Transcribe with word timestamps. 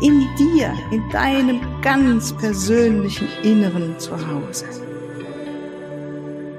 in 0.00 0.26
dir, 0.38 0.72
in 0.90 1.08
deinem 1.10 1.60
ganz 1.82 2.36
persönlichen 2.36 3.28
Inneren 3.42 3.98
zu 3.98 4.12
Hause. 4.12 4.66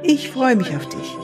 Ich 0.03 0.29
freue 0.29 0.55
mich 0.55 0.75
auf 0.75 0.87
dich. 0.87 1.15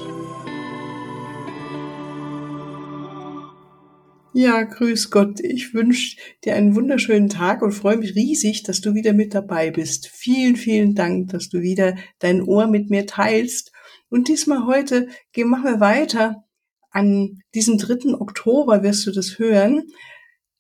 Ja, 4.36 4.64
grüß 4.64 5.12
Gott. 5.12 5.40
Ich 5.40 5.74
wünsche 5.74 6.18
dir 6.44 6.56
einen 6.56 6.76
wunderschönen 6.76 7.30
Tag 7.30 7.62
und 7.62 7.72
freue 7.72 7.98
mich 7.98 8.16
riesig, 8.16 8.64
dass 8.64 8.82
du 8.82 8.96
wieder 8.96 9.14
mit 9.14 9.34
dabei 9.34 9.70
bist. 9.70 10.08
Vielen, 10.08 10.56
vielen 10.56 10.96
Dank, 10.96 11.30
dass 11.30 11.50
du 11.50 11.62
wieder 11.62 11.96
dein 12.20 12.42
Ohr 12.42 12.68
mit 12.68 12.90
mir 12.90 13.06
teilst 13.06 13.72
und 14.10 14.28
diesmal 14.28 14.66
heute 14.68 15.08
machen 15.36 15.64
wir 15.64 15.80
weiter. 15.80 16.44
An 16.92 17.42
diesem 17.56 17.80
3. 17.80 18.14
Oktober 18.20 18.84
wirst 18.84 19.08
du 19.08 19.12
das 19.12 19.40
hören, 19.40 19.88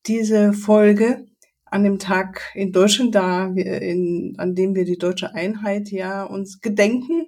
diese 0.08 0.54
Folge 0.54 1.27
an 1.73 1.84
dem 1.84 1.98
Tag 1.98 2.52
in 2.54 2.72
Deutschland 2.72 3.16
da, 3.16 3.48
in, 3.48 4.36
an 4.38 4.54
dem 4.54 4.76
wir 4.76 4.85
die 4.85 4.99
deutsche 4.99 5.34
Einheit 5.34 5.90
ja 5.90 6.24
uns 6.24 6.62
gedenken. 6.62 7.27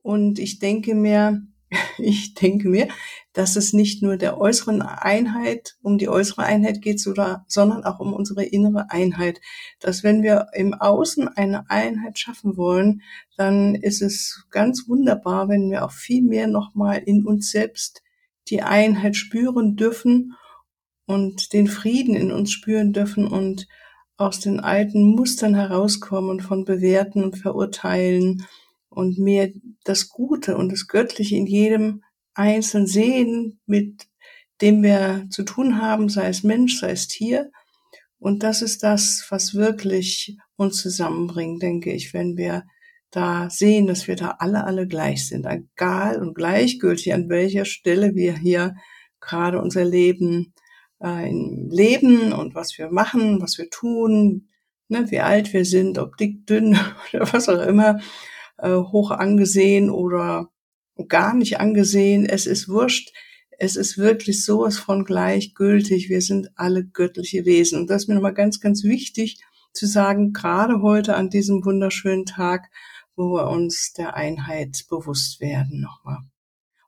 Und 0.00 0.38
ich 0.38 0.60
denke 0.60 0.94
mir, 0.94 1.42
ich 1.98 2.34
denke 2.34 2.68
mir, 2.68 2.86
dass 3.32 3.56
es 3.56 3.72
nicht 3.72 4.00
nur 4.00 4.16
der 4.16 4.38
äußeren 4.38 4.80
Einheit, 4.80 5.76
um 5.82 5.98
die 5.98 6.08
äußere 6.08 6.44
Einheit 6.44 6.82
geht, 6.82 7.00
sondern 7.00 7.84
auch 7.84 7.98
um 7.98 8.12
unsere 8.12 8.44
innere 8.44 8.92
Einheit. 8.92 9.40
Dass 9.80 10.04
wenn 10.04 10.22
wir 10.22 10.46
im 10.54 10.72
Außen 10.72 11.26
eine 11.26 11.68
Einheit 11.68 12.16
schaffen 12.16 12.56
wollen, 12.56 13.02
dann 13.36 13.74
ist 13.74 14.02
es 14.02 14.46
ganz 14.50 14.88
wunderbar, 14.88 15.48
wenn 15.48 15.68
wir 15.68 15.84
auch 15.84 15.92
viel 15.92 16.22
mehr 16.22 16.46
nochmal 16.46 17.02
in 17.04 17.26
uns 17.26 17.50
selbst 17.50 18.02
die 18.50 18.62
Einheit 18.62 19.16
spüren 19.16 19.74
dürfen 19.74 20.36
und 21.06 21.52
den 21.52 21.66
Frieden 21.66 22.14
in 22.14 22.30
uns 22.30 22.52
spüren 22.52 22.92
dürfen 22.92 23.26
und 23.26 23.66
aus 24.20 24.38
den 24.38 24.60
alten 24.60 25.02
Mustern 25.02 25.54
herauskommen 25.54 26.40
von 26.40 26.64
Bewerten 26.64 27.24
und 27.24 27.38
Verurteilen 27.38 28.46
und 28.90 29.18
mehr 29.18 29.50
das 29.84 30.10
Gute 30.10 30.58
und 30.58 30.70
das 30.70 30.86
Göttliche 30.88 31.36
in 31.36 31.46
jedem 31.46 32.04
Einzelnen 32.34 32.86
sehen, 32.86 33.60
mit 33.64 34.08
dem 34.60 34.82
wir 34.82 35.26
zu 35.30 35.42
tun 35.42 35.80
haben, 35.80 36.10
sei 36.10 36.28
es 36.28 36.42
Mensch, 36.42 36.78
sei 36.78 36.90
es 36.90 37.08
Tier. 37.08 37.50
Und 38.18 38.42
das 38.42 38.60
ist 38.60 38.82
das, 38.82 39.24
was 39.30 39.54
wirklich 39.54 40.36
uns 40.56 40.82
zusammenbringt, 40.82 41.62
denke 41.62 41.90
ich, 41.90 42.12
wenn 42.12 42.36
wir 42.36 42.64
da 43.10 43.48
sehen, 43.48 43.86
dass 43.86 44.06
wir 44.06 44.16
da 44.16 44.36
alle, 44.38 44.64
alle 44.64 44.86
gleich 44.86 45.26
sind, 45.26 45.46
egal 45.46 46.20
und 46.20 46.34
gleichgültig, 46.34 47.14
an 47.14 47.30
welcher 47.30 47.64
Stelle 47.64 48.14
wir 48.14 48.36
hier 48.36 48.76
gerade 49.18 49.60
unser 49.62 49.84
Leben 49.84 50.52
äh, 51.02 51.30
leben 51.30 52.32
und 52.32 52.54
was 52.54 52.76
wir 52.78 52.90
machen, 52.90 53.40
was 53.40 53.58
wir 53.58 53.70
tun, 53.70 54.48
ne, 54.88 55.10
wie 55.10 55.20
alt 55.20 55.52
wir 55.52 55.64
sind, 55.64 55.98
ob 55.98 56.16
dick, 56.16 56.46
dünn 56.46 56.78
oder 57.12 57.32
was 57.32 57.48
auch 57.48 57.64
immer, 57.66 58.00
äh, 58.58 58.74
hoch 58.74 59.10
angesehen 59.10 59.90
oder 59.90 60.50
gar 61.08 61.34
nicht 61.34 61.60
angesehen. 61.60 62.26
Es 62.26 62.46
ist 62.46 62.68
wurscht. 62.68 63.12
Es 63.58 63.76
ist 63.76 63.98
wirklich 63.98 64.44
sowas 64.44 64.78
von 64.78 65.04
gleichgültig. 65.04 66.08
Wir 66.08 66.22
sind 66.22 66.48
alle 66.56 66.84
göttliche 66.84 67.44
Wesen. 67.44 67.80
Und 67.80 67.90
das 67.90 68.02
ist 68.02 68.08
mir 68.08 68.14
nochmal 68.14 68.34
ganz, 68.34 68.60
ganz 68.60 68.84
wichtig 68.84 69.40
zu 69.72 69.86
sagen, 69.86 70.32
gerade 70.32 70.82
heute 70.82 71.14
an 71.14 71.30
diesem 71.30 71.64
wunderschönen 71.64 72.26
Tag, 72.26 72.70
wo 73.16 73.34
wir 73.34 73.50
uns 73.50 73.92
der 73.92 74.14
Einheit 74.14 74.84
bewusst 74.88 75.40
werden 75.40 75.80
nochmal. 75.80 76.18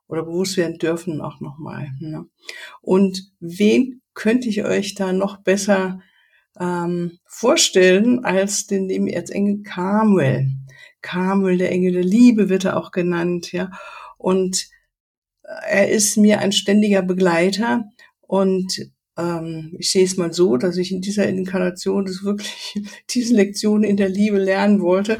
Oder 0.07 0.23
bewusst 0.23 0.57
werden 0.57 0.77
dürfen 0.77 1.21
auch 1.21 1.39
nochmal. 1.39 1.91
Ne? 1.99 2.25
Und 2.81 3.31
wen 3.39 4.01
könnte 4.13 4.49
ich 4.49 4.63
euch 4.63 4.95
da 4.95 5.13
noch 5.13 5.37
besser 5.37 5.99
ähm, 6.59 7.19
vorstellen 7.25 8.23
als 8.23 8.67
den 8.67 8.87
lieben 8.87 9.07
Erzengel 9.07 9.63
Carmel? 9.63 10.51
Kamel, 11.01 11.57
der 11.57 11.71
Engel 11.71 11.93
der 11.93 12.03
Liebe 12.03 12.49
wird 12.49 12.65
er 12.65 12.77
auch 12.77 12.91
genannt, 12.91 13.51
ja. 13.51 13.71
Und 14.17 14.69
er 15.43 15.89
ist 15.89 16.17
mir 16.17 16.39
ein 16.39 16.51
ständiger 16.51 17.01
Begleiter 17.01 17.83
und 18.21 18.89
ähm, 19.17 19.75
ich 19.77 19.91
sehe 19.91 20.05
es 20.05 20.17
mal 20.17 20.33
so, 20.33 20.57
dass 20.57 20.77
ich 20.77 20.91
in 20.91 21.01
dieser 21.01 21.27
Inkarnation 21.27 22.05
das 22.05 22.23
wirklich 22.23 22.81
diese 23.09 23.35
Lektion 23.35 23.83
in 23.83 23.97
der 23.97 24.09
Liebe 24.09 24.37
lernen 24.37 24.81
wollte. 24.81 25.19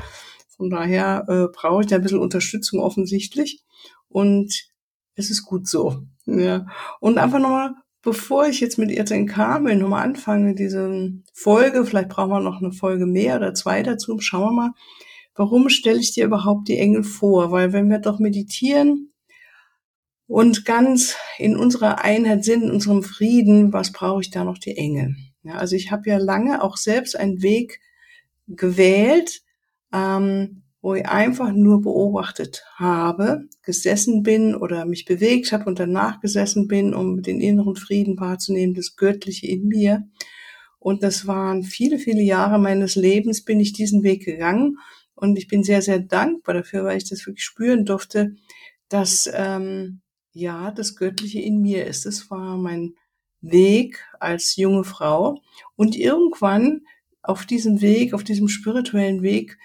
Von 0.50 0.70
daher 0.70 1.26
äh, 1.28 1.48
brauche 1.54 1.82
ich 1.82 1.88
da 1.88 1.98
ein 1.98 2.02
bisschen 2.02 2.20
Unterstützung 2.20 2.80
offensichtlich 2.80 3.64
und 4.08 4.70
es 5.16 5.30
ist 5.30 5.44
gut 5.44 5.68
so. 5.68 6.04
Ja. 6.26 6.66
Und 7.00 7.18
einfach 7.18 7.40
nochmal, 7.40 7.74
bevor 8.04 8.48
ich 8.48 8.60
jetzt 8.60 8.78
mit 8.78 8.92
Irten 8.92 9.26
Kamel 9.26 9.78
nochmal 9.78 10.04
anfange, 10.04 10.54
diese 10.54 11.14
Folge, 11.34 11.86
vielleicht 11.86 12.10
brauchen 12.10 12.32
wir 12.32 12.42
noch 12.42 12.62
eine 12.62 12.74
Folge 12.74 13.06
mehr 13.06 13.38
oder 13.38 13.54
zwei 13.54 13.82
dazu, 13.82 14.20
schauen 14.20 14.50
wir 14.50 14.52
mal, 14.52 14.72
warum 15.36 15.70
stelle 15.70 16.00
ich 16.00 16.14
dir 16.14 16.26
überhaupt 16.26 16.68
die 16.68 16.78
Engel 16.78 17.04
vor? 17.04 17.52
Weil 17.52 17.74
wenn 17.74 17.90
wir 17.90 18.00
doch 18.00 18.20
meditieren 18.20 19.12
und 20.28 20.66
ganz 20.66 21.16
in 21.38 21.56
unserer 21.58 22.04
Einheit 22.04 22.44
sind, 22.44 22.64
in 22.64 22.72
unserem 22.72 23.04
Frieden, 23.04 23.74
was 23.74 23.92
brauche 23.92 24.22
ich 24.22 24.30
da 24.30 24.44
noch 24.44 24.58
die 24.58 24.78
Engel? 24.78 25.16
Ja, 25.44 25.56
also 25.56 25.76
ich 25.76 25.92
habe 25.92 26.10
ja 26.10 26.18
lange 26.18 26.62
auch 26.62 26.78
selbst 26.78 27.16
einen 27.16 27.42
Weg 27.42 27.80
gewählt, 28.48 29.42
ähm, 29.94 30.63
wo 30.84 30.96
ich 30.96 31.08
einfach 31.08 31.54
nur 31.54 31.82
beobachtet 31.82 32.66
habe, 32.76 33.48
gesessen 33.64 34.22
bin 34.22 34.54
oder 34.54 34.86
mich 34.86 35.06
bewegt 35.06 35.54
habe 35.54 35.64
und 35.66 35.80
danach 35.80 36.20
gesessen 36.20 36.68
bin, 36.68 36.94
um 36.94 37.22
den 37.22 37.40
inneren 37.40 37.78
Frieden 37.78 38.20
wahrzunehmen, 38.20 38.76
das 38.76 38.98
Göttliche 38.98 39.48
in 39.48 39.70
mir. 39.70 40.06
Und 40.80 41.02
das 41.02 41.26
waren 41.26 41.64
viele, 41.64 42.00
viele 42.00 42.22
Jahre 42.22 42.60
meines 42.60 42.96
Lebens, 42.96 43.46
bin 43.46 43.62
ich 43.62 43.72
diesen 43.72 44.04
Weg 44.04 44.26
gegangen 44.26 44.78
und 45.16 45.38
ich 45.38 45.48
bin 45.48 45.64
sehr, 45.64 45.82
sehr 45.82 46.00
dankbar 46.00 46.56
dafür, 46.56 46.84
weil 46.84 46.98
ich 46.98 47.08
das 47.08 47.26
wirklich 47.26 47.46
spüren 47.46 47.86
durfte, 47.86 48.36
dass 48.90 49.30
ähm, 49.34 50.02
ja 50.34 50.72
das 50.72 50.98
Göttliche 50.98 51.40
in 51.40 51.62
mir 51.62 51.88
ist. 51.88 52.06
Das 52.06 52.30
war 52.30 52.58
mein 52.58 52.96
Weg 53.40 54.04
als 54.20 54.58
junge 54.58 54.84
Frau. 54.84 55.40
Und 55.78 55.96
irgendwann 55.96 56.82
auf 57.22 57.46
diesem 57.46 57.80
Weg, 57.80 58.14
auf 58.14 58.26
diesem 58.26 58.50
spirituellen 58.50 59.22
Weg, 59.22 59.58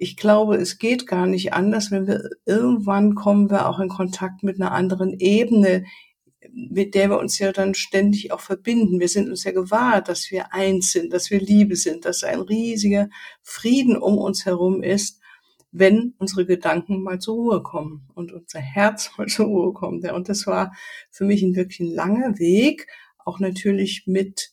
ich 0.00 0.16
glaube, 0.16 0.56
es 0.56 0.78
geht 0.78 1.06
gar 1.06 1.26
nicht 1.26 1.52
anders, 1.52 1.90
wenn 1.90 2.06
wir 2.06 2.30
irgendwann 2.46 3.14
kommen 3.14 3.50
wir 3.50 3.68
auch 3.68 3.80
in 3.80 3.88
Kontakt 3.88 4.42
mit 4.42 4.60
einer 4.60 4.72
anderen 4.72 5.18
Ebene, 5.18 5.84
mit 6.52 6.94
der 6.94 7.10
wir 7.10 7.18
uns 7.18 7.38
ja 7.38 7.52
dann 7.52 7.74
ständig 7.74 8.32
auch 8.32 8.40
verbinden. 8.40 9.00
Wir 9.00 9.08
sind 9.08 9.28
uns 9.30 9.44
ja 9.44 9.52
gewahr, 9.52 10.02
dass 10.02 10.30
wir 10.30 10.52
eins 10.52 10.92
sind, 10.92 11.12
dass 11.12 11.30
wir 11.30 11.40
Liebe 11.40 11.76
sind, 11.76 12.04
dass 12.04 12.24
ein 12.24 12.40
riesiger 12.40 13.08
Frieden 13.42 13.96
um 13.96 14.18
uns 14.18 14.44
herum 14.44 14.82
ist, 14.82 15.20
wenn 15.70 16.14
unsere 16.18 16.44
Gedanken 16.44 17.02
mal 17.02 17.18
zur 17.18 17.36
Ruhe 17.36 17.62
kommen 17.62 18.08
und 18.14 18.32
unser 18.32 18.60
Herz 18.60 19.10
mal 19.18 19.26
zur 19.26 19.46
Ruhe 19.46 19.72
kommt. 19.72 20.10
Und 20.10 20.28
das 20.28 20.46
war 20.46 20.72
für 21.10 21.24
mich 21.24 21.42
ein 21.42 21.56
wirklich 21.56 21.88
langer 21.88 22.38
Weg, 22.38 22.86
auch 23.24 23.38
natürlich 23.38 24.04
mit 24.06 24.52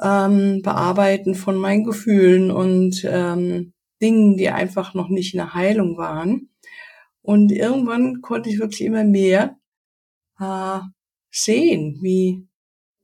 ähm, 0.00 0.62
Bearbeiten 0.62 1.34
von 1.34 1.56
meinen 1.56 1.84
Gefühlen 1.84 2.50
und 2.50 3.04
ähm, 3.04 3.72
Dingen, 4.00 4.36
die 4.36 4.50
einfach 4.50 4.94
noch 4.94 5.08
nicht 5.08 5.34
in 5.34 5.38
der 5.38 5.54
Heilung 5.54 5.96
waren. 5.96 6.50
Und 7.22 7.52
irgendwann 7.52 8.22
konnte 8.22 8.48
ich 8.50 8.58
wirklich 8.58 8.82
immer 8.82 9.04
mehr 9.04 9.58
äh, 10.38 10.80
sehen, 11.30 11.98
wie 12.00 12.46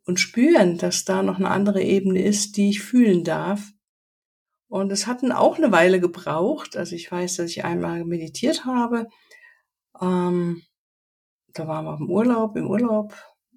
und 0.06 0.20
spüren, 0.20 0.78
dass 0.78 1.04
da 1.04 1.22
noch 1.22 1.37
eine 1.37 1.50
andere 1.50 1.82
Ebene 1.82 2.22
ist, 2.22 2.56
die 2.56 2.70
ich 2.70 2.81
fühlen 2.81 3.25
darf. 3.25 3.72
Und 4.69 4.90
es 4.93 5.06
hat 5.06 5.22
auch 5.31 5.58
eine 5.58 5.72
Weile 5.72 6.00
gebraucht. 6.00 6.76
Also 6.76 6.94
ich 6.94 7.10
weiß, 7.10 7.37
dass 7.37 7.50
ich 7.50 7.64
einmal 7.64 8.04
meditiert 8.04 8.64
habe. 8.64 9.08
Ähm, 10.00 10.62
da 11.52 11.66
waren 11.66 11.84
wir 11.84 11.96
im 11.98 12.10
Urlaub, 12.10 12.56
im 12.56 12.69
Urlaub 12.69 13.14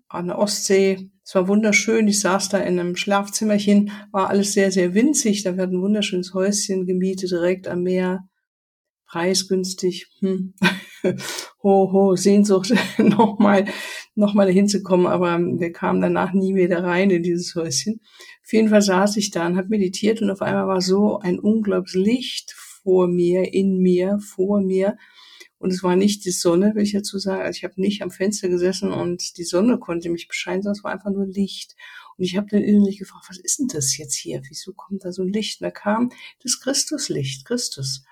an 0.10 0.28
der 0.28 0.40
Ostsee. 0.40 1.10
Es 1.24 1.36
war 1.36 1.48
wunderschön. 1.48 2.08
Ich 2.08 2.20
saß 2.20 2.50
da 2.50 2.58
in 2.58 2.80
einem 2.80 2.96
Schlafzimmerchen, 2.96 3.92
war 4.12 4.30
alles 4.30 4.54
sehr, 4.54 4.72
sehr 4.72 4.94
winzig. 4.94 5.44
Da 5.44 5.56
wird 5.56 5.72
ein 5.72 5.82
wunderschönes 5.82 6.34
Häuschen 6.34 6.86
gemietet 6.86 7.32
direkt 7.32 7.68
am 7.68 7.84
Meer. 7.84 8.28
Preisgünstig. 9.06 10.08
Hm. 10.20 10.54
ho, 11.64 11.92
ho, 11.92 12.16
Sehnsucht 12.16 12.74
nochmal 12.98 13.66
nochmal 14.16 14.52
hinzukommen, 14.52 15.08
aber 15.08 15.40
wir 15.40 15.72
kamen 15.72 16.02
danach 16.02 16.34
nie 16.34 16.54
wieder 16.54 16.84
rein 16.84 17.10
in 17.10 17.24
dieses 17.24 17.56
Häuschen. 17.56 18.02
Auf 18.44 18.54
jeden 18.54 18.70
Fall 18.70 18.82
saß 18.82 19.18
ich 19.18 19.32
da 19.32 19.48
und 19.48 19.58
habe 19.58 19.70
meditiert 19.70 20.22
und 20.22 20.30
auf 20.30 20.42
einmal 20.42 20.68
war 20.68 20.82
so 20.82 21.20
ein 21.20 21.40
unglaubliches 21.40 21.96
Licht 22.02 22.52
vor 22.52 23.08
mir, 23.08 23.54
in 23.54 23.78
mir, 23.80 24.20
vor 24.20 24.62
mir. 24.62 24.98
Und 25.60 25.72
es 25.72 25.84
war 25.84 25.96
nicht 25.96 26.26
die 26.26 26.32
Sonne, 26.32 26.74
will 26.74 26.84
ich 26.84 26.94
dazu 26.94 27.20
sagen. 27.20 27.42
Also 27.42 27.58
ich 27.58 27.64
habe 27.66 27.80
nicht 27.82 28.02
am 28.02 28.12
Fenster 28.12 28.48
gesessen 28.48 28.92
und 28.92 29.38
die 29.38 29.44
Sonne 29.44 29.78
konnte 29.78 30.10
mich 30.10 30.28
bescheinen, 30.28 30.64
sondern 30.64 30.78
es 30.78 30.84
war 30.84 30.92
einfach 30.92 31.12
nur 31.12 31.28
Licht. 31.28 31.76
Und 32.18 32.24
ich 32.24 32.38
habe 32.38 32.48
dann 32.50 32.64
innerlich 32.64 32.98
gefragt, 32.98 33.26
was 33.28 33.38
ist 33.38 33.60
denn 33.60 33.68
das 33.68 33.98
jetzt 33.98 34.16
hier? 34.16 34.42
Wieso 34.48 34.74
kommt 34.74 35.04
da 35.04 35.12
so 35.12 35.22
ein 35.22 35.34
Licht? 35.34 35.62
Und 35.62 35.66
da 35.66 35.72
kam 35.72 36.12
das 36.42 36.60
Christuslicht, 36.62 37.46
Christus. 37.46 38.04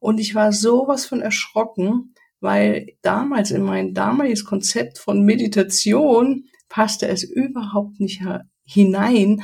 Und 0.00 0.18
ich 0.18 0.34
war 0.34 0.52
sowas 0.52 1.06
von 1.06 1.20
erschrocken, 1.20 2.14
weil 2.40 2.96
damals 3.02 3.50
in 3.50 3.62
mein 3.62 3.94
damaliges 3.94 4.44
Konzept 4.44 4.98
von 4.98 5.24
Meditation 5.24 6.44
passte 6.68 7.08
es 7.08 7.22
überhaupt 7.22 8.00
nicht 8.00 8.22
hinein, 8.64 9.42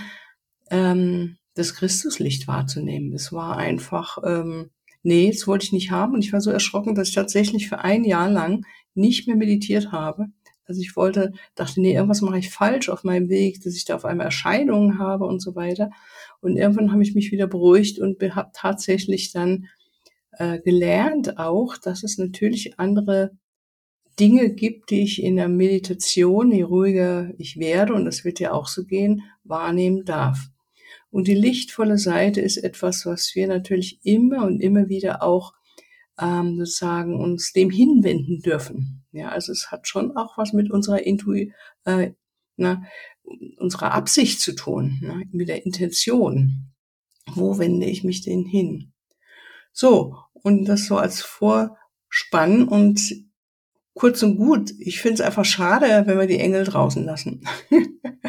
ähm, 0.70 1.38
das 1.54 1.74
Christuslicht 1.74 2.48
wahrzunehmen. 2.48 3.12
Es 3.12 3.32
war 3.32 3.56
einfach, 3.56 4.18
ähm, 4.24 4.70
nee, 5.02 5.30
das 5.30 5.46
wollte 5.46 5.64
ich 5.64 5.72
nicht 5.72 5.90
haben. 5.90 6.14
Und 6.14 6.24
ich 6.24 6.32
war 6.32 6.40
so 6.40 6.50
erschrocken, 6.50 6.94
dass 6.94 7.08
ich 7.08 7.14
tatsächlich 7.14 7.68
für 7.68 7.78
ein 7.78 8.04
Jahr 8.04 8.30
lang 8.30 8.64
nicht 8.94 9.26
mehr 9.26 9.36
meditiert 9.36 9.92
habe. 9.92 10.26
Also 10.66 10.80
ich 10.82 10.94
wollte, 10.94 11.32
dachte, 11.56 11.80
nee, 11.80 11.94
irgendwas 11.94 12.20
mache 12.20 12.38
ich 12.38 12.50
falsch 12.50 12.88
auf 12.88 13.02
meinem 13.02 13.28
Weg, 13.28 13.62
dass 13.64 13.74
ich 13.74 13.84
da 13.84 13.96
auf 13.96 14.04
einmal 14.04 14.26
Erscheinungen 14.26 14.98
habe 14.98 15.26
und 15.26 15.40
so 15.40 15.56
weiter. 15.56 15.90
Und 16.40 16.56
irgendwann 16.56 16.92
habe 16.92 17.02
ich 17.02 17.14
mich 17.14 17.32
wieder 17.32 17.48
beruhigt 17.48 17.98
und 17.98 18.22
habe 18.36 18.50
tatsächlich 18.52 19.32
dann 19.32 19.66
äh, 20.32 20.60
gelernt 20.60 21.38
auch, 21.38 21.76
dass 21.76 22.04
es 22.04 22.18
natürlich 22.18 22.78
andere 22.78 23.32
Dinge 24.20 24.50
gibt, 24.50 24.90
die 24.90 25.02
ich 25.02 25.22
in 25.22 25.36
der 25.36 25.48
Meditation, 25.48 26.52
je 26.52 26.62
ruhiger 26.62 27.32
ich 27.38 27.58
werde, 27.58 27.94
und 27.94 28.04
das 28.04 28.24
wird 28.24 28.38
ja 28.38 28.52
auch 28.52 28.68
so 28.68 28.84
gehen, 28.84 29.22
wahrnehmen 29.44 30.04
darf. 30.04 30.50
Und 31.10 31.26
die 31.26 31.34
lichtvolle 31.34 31.98
Seite 31.98 32.40
ist 32.40 32.56
etwas, 32.56 33.04
was 33.04 33.34
wir 33.34 33.48
natürlich 33.48 34.00
immer 34.04 34.46
und 34.46 34.60
immer 34.60 34.88
wieder 34.88 35.22
auch 35.22 35.54
ähm, 36.20 36.58
sozusagen 36.58 37.20
uns 37.20 37.52
dem 37.52 37.70
hinwenden 37.70 38.40
dürfen. 38.40 39.04
Ja, 39.12 39.30
also 39.30 39.52
es 39.52 39.70
hat 39.70 39.88
schon 39.88 40.16
auch 40.16 40.38
was 40.38 40.52
mit 40.52 40.70
unserer 40.70 41.02
Intui 41.02 41.52
äh, 41.84 42.12
na, 42.56 42.82
unserer 43.58 43.92
Absicht 43.92 44.40
zu 44.40 44.54
tun, 44.54 44.98
ne, 45.02 45.24
mit 45.32 45.48
der 45.48 45.64
Intention. 45.64 46.72
Wo 47.34 47.58
wende 47.58 47.86
ich 47.86 48.04
mich 48.04 48.22
denn 48.22 48.44
hin? 48.44 48.92
So, 49.72 50.16
und 50.32 50.66
das 50.66 50.86
so 50.86 50.96
als 50.96 51.22
Vorspann 51.22 52.68
und 52.68 53.00
kurz 53.94 54.22
und 54.22 54.36
gut. 54.36 54.72
Ich 54.78 55.00
finde 55.00 55.14
es 55.14 55.20
einfach 55.20 55.44
schade, 55.44 56.04
wenn 56.06 56.18
wir 56.18 56.26
die 56.26 56.38
Engel 56.38 56.64
draußen 56.64 57.04
lassen. 57.04 57.46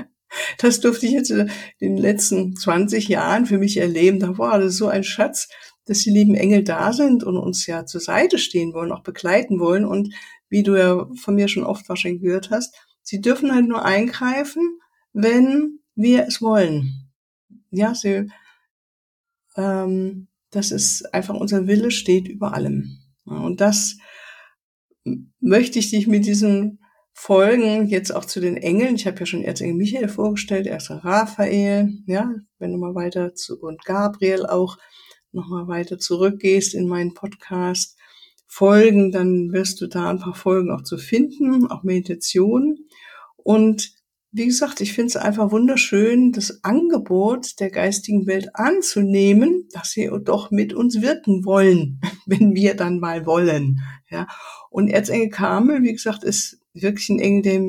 das 0.62 0.80
durfte 0.80 1.06
ich 1.06 1.14
jetzt 1.14 1.32
in 1.32 1.50
den 1.80 1.98
letzten 1.98 2.56
20 2.56 3.08
Jahren 3.08 3.46
für 3.46 3.58
mich 3.58 3.78
erleben. 3.78 4.20
Da 4.20 4.38
war 4.38 4.60
das 4.60 4.78
so 4.78 4.88
ein 4.88 5.04
Schatz, 5.04 5.50
dass 5.86 6.00
die 6.00 6.12
lieben 6.12 6.36
Engel 6.36 6.64
da 6.64 6.94
sind 6.94 7.24
und 7.24 7.38
uns 7.38 7.66
ja 7.66 7.86
zur 7.86 8.02
Seite 8.02 8.38
stehen 8.38 8.74
wollen, 8.74 8.92
auch 8.92 9.04
begleiten 9.04 9.60
wollen. 9.60 9.86
Und 9.86 10.14
wie 10.50 10.64
du 10.64 10.76
ja 10.76 11.08
von 11.16 11.36
mir 11.36 11.48
schon 11.48 11.64
oft 11.64 11.88
wahrscheinlich 11.90 12.22
gehört 12.22 12.52
hast, 12.52 12.76
sie 13.02 13.22
dürfen 13.22 13.54
halt 13.54 13.68
nur 13.68 13.84
eingreifen, 13.84 14.80
wenn 15.14 15.80
wir 15.96 16.28
es 16.28 16.42
wollen. 16.42 17.10
Ja, 17.72 17.96
sie, 17.96 18.28
ähm, 19.56 20.28
das 20.52 20.72
ist 20.72 21.14
einfach 21.14 21.36
unser 21.36 21.68
Wille 21.68 21.92
steht 21.92 22.28
über 22.28 22.54
allem. 22.54 23.00
Und 23.26 23.62
das 23.62 23.98
möchte 25.40 25.80
ich 25.80 25.90
dich 25.90 26.08
mit 26.08 26.26
diesen 26.26 26.81
Folgen 27.14 27.88
jetzt 27.88 28.14
auch 28.14 28.26
zu 28.26 28.40
den 28.40 28.58
Engeln. 28.58 28.96
Ich 28.96 29.06
habe 29.06 29.20
ja 29.20 29.26
schon 29.26 29.44
Erzengel 29.44 29.76
Michael 29.76 30.10
vorgestellt, 30.10 30.66
erster 30.66 31.04
Raphael, 31.04 31.90
ja, 32.08 32.34
wenn 32.60 32.72
du 32.72 32.78
mal 32.78 32.96
weiter 32.96 33.36
zu 33.36 33.60
und 33.60 33.84
Gabriel 33.86 34.46
auch 34.46 34.78
nochmal 35.32 35.68
weiter 35.68 36.00
zurückgehst 36.00 36.74
in 36.74 36.88
meinen 36.88 37.14
Podcast 37.14 37.98
Folgen, 38.48 39.14
dann 39.14 39.54
wirst 39.54 39.80
du 39.80 39.88
da 39.88 40.10
ein 40.10 40.20
paar 40.20 40.36
Folgen 40.36 40.72
auch 40.72 40.84
zu 40.84 40.98
finden, 40.98 41.68
auch 41.72 41.84
Meditationen. 41.84 42.90
Und 43.38 43.94
wie 44.34 44.46
gesagt, 44.46 44.80
ich 44.80 44.94
finde 44.94 45.08
es 45.08 45.18
einfach 45.18 45.52
wunderschön, 45.52 46.32
das 46.32 46.64
Angebot 46.64 47.60
der 47.60 47.70
geistigen 47.70 48.28
Welt 48.28 48.50
anzunehmen, 48.54 49.68
dass 49.74 49.92
sie 49.92 50.10
doch 50.24 50.52
mit 50.52 50.74
uns 50.74 51.02
wirken 51.02 51.44
wollen, 51.44 52.00
wenn 52.26 52.56
wir 52.56 52.76
dann 52.76 53.00
mal 53.00 53.26
wollen. 53.26 53.82
Ja. 54.10 54.28
Und 54.70 54.88
Erzengel 54.88 55.30
Kamel, 55.30 55.84
wie 55.84 55.92
gesagt, 55.92 56.24
ist 56.24 56.60
wirklich 56.74 57.10
ein 57.10 57.20
Engel, 57.20 57.42
der 57.42 57.62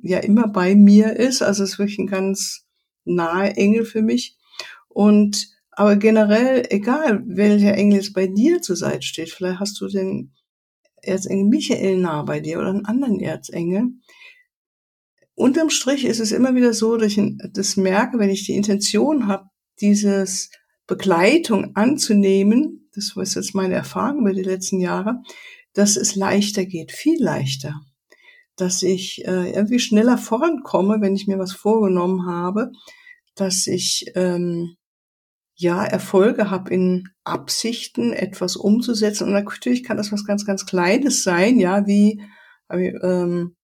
ja 0.00 0.18
immer 0.18 0.48
bei 0.48 0.74
mir 0.74 1.16
ist. 1.16 1.42
Also 1.42 1.64
ist 1.64 1.78
wirklich 1.78 1.98
ein 1.98 2.06
ganz 2.06 2.66
nahe 3.04 3.56
Engel 3.56 3.84
für 3.84 4.02
mich. 4.02 4.36
Und 4.88 5.48
aber 5.70 5.96
generell, 5.96 6.66
egal 6.70 7.22
welcher 7.24 7.74
Engel 7.74 7.98
jetzt 7.98 8.12
bei 8.12 8.26
dir 8.26 8.60
zur 8.60 8.76
Seite 8.76 9.02
steht, 9.02 9.30
vielleicht 9.30 9.60
hast 9.60 9.80
du 9.80 9.86
den 9.86 10.34
Erzengel 11.00 11.46
Michael 11.46 11.98
nah 11.98 12.22
bei 12.22 12.40
dir 12.40 12.58
oder 12.58 12.70
einen 12.70 12.84
anderen 12.84 13.20
Erzengel 13.20 13.92
unterm 15.38 15.70
Strich 15.70 16.04
ist 16.04 16.20
es 16.20 16.32
immer 16.32 16.54
wieder 16.54 16.72
so, 16.72 16.96
dass 16.96 17.12
ich 17.12 17.20
das 17.52 17.76
merke, 17.76 18.18
wenn 18.18 18.30
ich 18.30 18.44
die 18.44 18.54
Intention 18.54 19.26
habe, 19.28 19.44
dieses 19.80 20.50
Begleitung 20.86 21.76
anzunehmen, 21.76 22.88
das 22.94 23.14
war 23.14 23.24
jetzt 23.24 23.54
meine 23.54 23.74
Erfahrung 23.74 24.20
über 24.22 24.32
die 24.32 24.42
letzten 24.42 24.80
Jahre, 24.80 25.22
dass 25.74 25.96
es 25.96 26.16
leichter 26.16 26.64
geht, 26.64 26.92
viel 26.92 27.22
leichter. 27.22 27.74
Dass 28.56 28.82
ich 28.82 29.24
äh, 29.24 29.52
irgendwie 29.52 29.78
schneller 29.78 30.18
vorankomme, 30.18 31.00
wenn 31.00 31.14
ich 31.14 31.28
mir 31.28 31.38
was 31.38 31.52
vorgenommen 31.52 32.26
habe, 32.26 32.72
dass 33.36 33.68
ich 33.68 34.10
ähm, 34.16 34.74
ja 35.54 35.84
Erfolge 35.84 36.50
habe 36.50 36.74
in 36.74 37.08
Absichten, 37.22 38.12
etwas 38.12 38.56
umzusetzen. 38.56 39.24
Und 39.24 39.32
natürlich 39.34 39.84
kann 39.84 39.96
das 39.96 40.10
was 40.10 40.24
ganz, 40.24 40.44
ganz 40.44 40.66
Kleines 40.66 41.22
sein, 41.22 41.60
ja, 41.60 41.86
wie 41.86 42.20
ähm, 42.70 43.54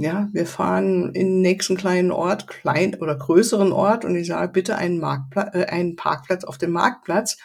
ja, 0.00 0.28
wir 0.32 0.46
fahren 0.46 1.12
in 1.14 1.26
den 1.26 1.40
nächsten 1.40 1.76
kleinen 1.76 2.12
Ort, 2.12 2.46
klein 2.46 2.94
oder 2.94 3.16
größeren 3.16 3.72
Ort 3.72 4.04
und 4.04 4.14
ich 4.14 4.28
sage 4.28 4.52
bitte 4.52 4.76
einen 4.76 5.00
Marktplatz, 5.00 5.54
äh, 5.54 5.64
einen 5.66 5.96
Parkplatz 5.96 6.44
auf 6.44 6.56
dem 6.56 6.70
Marktplatz. 6.70 7.36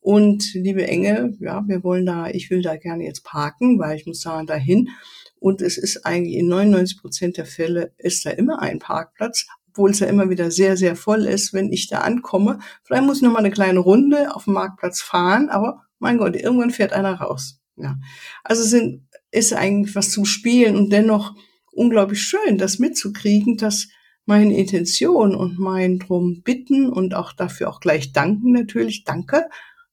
Und 0.00 0.52
liebe 0.54 0.86
Engel, 0.86 1.36
ja, 1.40 1.62
wir 1.66 1.82
wollen 1.84 2.04
da, 2.04 2.26
ich 2.26 2.50
will 2.50 2.62
da 2.62 2.76
gerne 2.76 3.04
jetzt 3.04 3.24
parken, 3.24 3.78
weil 3.78 3.96
ich 3.96 4.06
muss 4.06 4.20
da 4.20 4.42
dahin. 4.42 4.90
Und 5.38 5.62
es 5.62 5.78
ist 5.78 6.04
eigentlich 6.04 6.34
in 6.34 6.48
99 6.48 7.00
Prozent 7.00 7.36
der 7.36 7.46
Fälle 7.46 7.92
ist 7.96 8.26
da 8.26 8.30
immer 8.30 8.60
ein 8.60 8.80
Parkplatz, 8.80 9.46
obwohl 9.68 9.90
es 9.90 10.00
ja 10.00 10.08
immer 10.08 10.28
wieder 10.28 10.50
sehr, 10.50 10.76
sehr 10.76 10.96
voll 10.96 11.24
ist, 11.24 11.54
wenn 11.54 11.72
ich 11.72 11.88
da 11.88 12.00
ankomme. 12.00 12.58
Vielleicht 12.82 13.04
muss 13.04 13.18
ich 13.18 13.22
noch 13.22 13.32
mal 13.32 13.38
eine 13.38 13.50
kleine 13.50 13.78
Runde 13.78 14.34
auf 14.34 14.44
dem 14.44 14.54
Marktplatz 14.54 15.00
fahren, 15.00 15.48
aber 15.48 15.82
mein 16.00 16.18
Gott, 16.18 16.34
irgendwann 16.34 16.70
fährt 16.70 16.92
einer 16.92 17.14
raus. 17.14 17.60
Ja. 17.76 17.96
Also 18.42 18.62
sind, 18.64 19.06
ist 19.30 19.52
eigentlich 19.52 19.94
was 19.94 20.10
zum 20.10 20.24
Spielen 20.24 20.76
und 20.76 20.92
dennoch 20.92 21.34
unglaublich 21.74 22.22
schön, 22.22 22.58
das 22.58 22.78
mitzukriegen, 22.78 23.56
dass 23.56 23.88
meine 24.26 24.56
Intention 24.56 25.34
und 25.34 25.58
mein 25.58 25.98
drum 25.98 26.42
bitten 26.42 26.88
und 26.88 27.14
auch 27.14 27.32
dafür 27.32 27.68
auch 27.68 27.80
gleich 27.80 28.12
danken 28.12 28.52
natürlich. 28.52 29.04
Danke, 29.04 29.48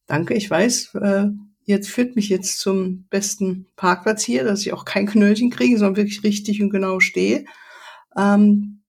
danke. 0.08 0.34
Ich 0.34 0.50
weiß, 0.50 0.96
äh, 0.96 1.28
jetzt 1.64 1.90
führt 1.90 2.16
mich 2.16 2.30
jetzt 2.30 2.60
zum 2.60 3.08
besten 3.10 3.68
Parkplatz 3.76 4.24
hier, 4.24 4.44
dass 4.44 4.62
ich 4.62 4.74
auch 4.74 4.86
kein 4.86 5.06
Knöllchen 5.06 5.50
kriege, 5.50 5.78
sondern 5.78 5.98
wirklich 5.98 6.24
richtig 6.24 6.62
und 6.62 6.70
genau 6.70 7.00
stehe. 7.00 7.46
Ähm, 8.18 8.84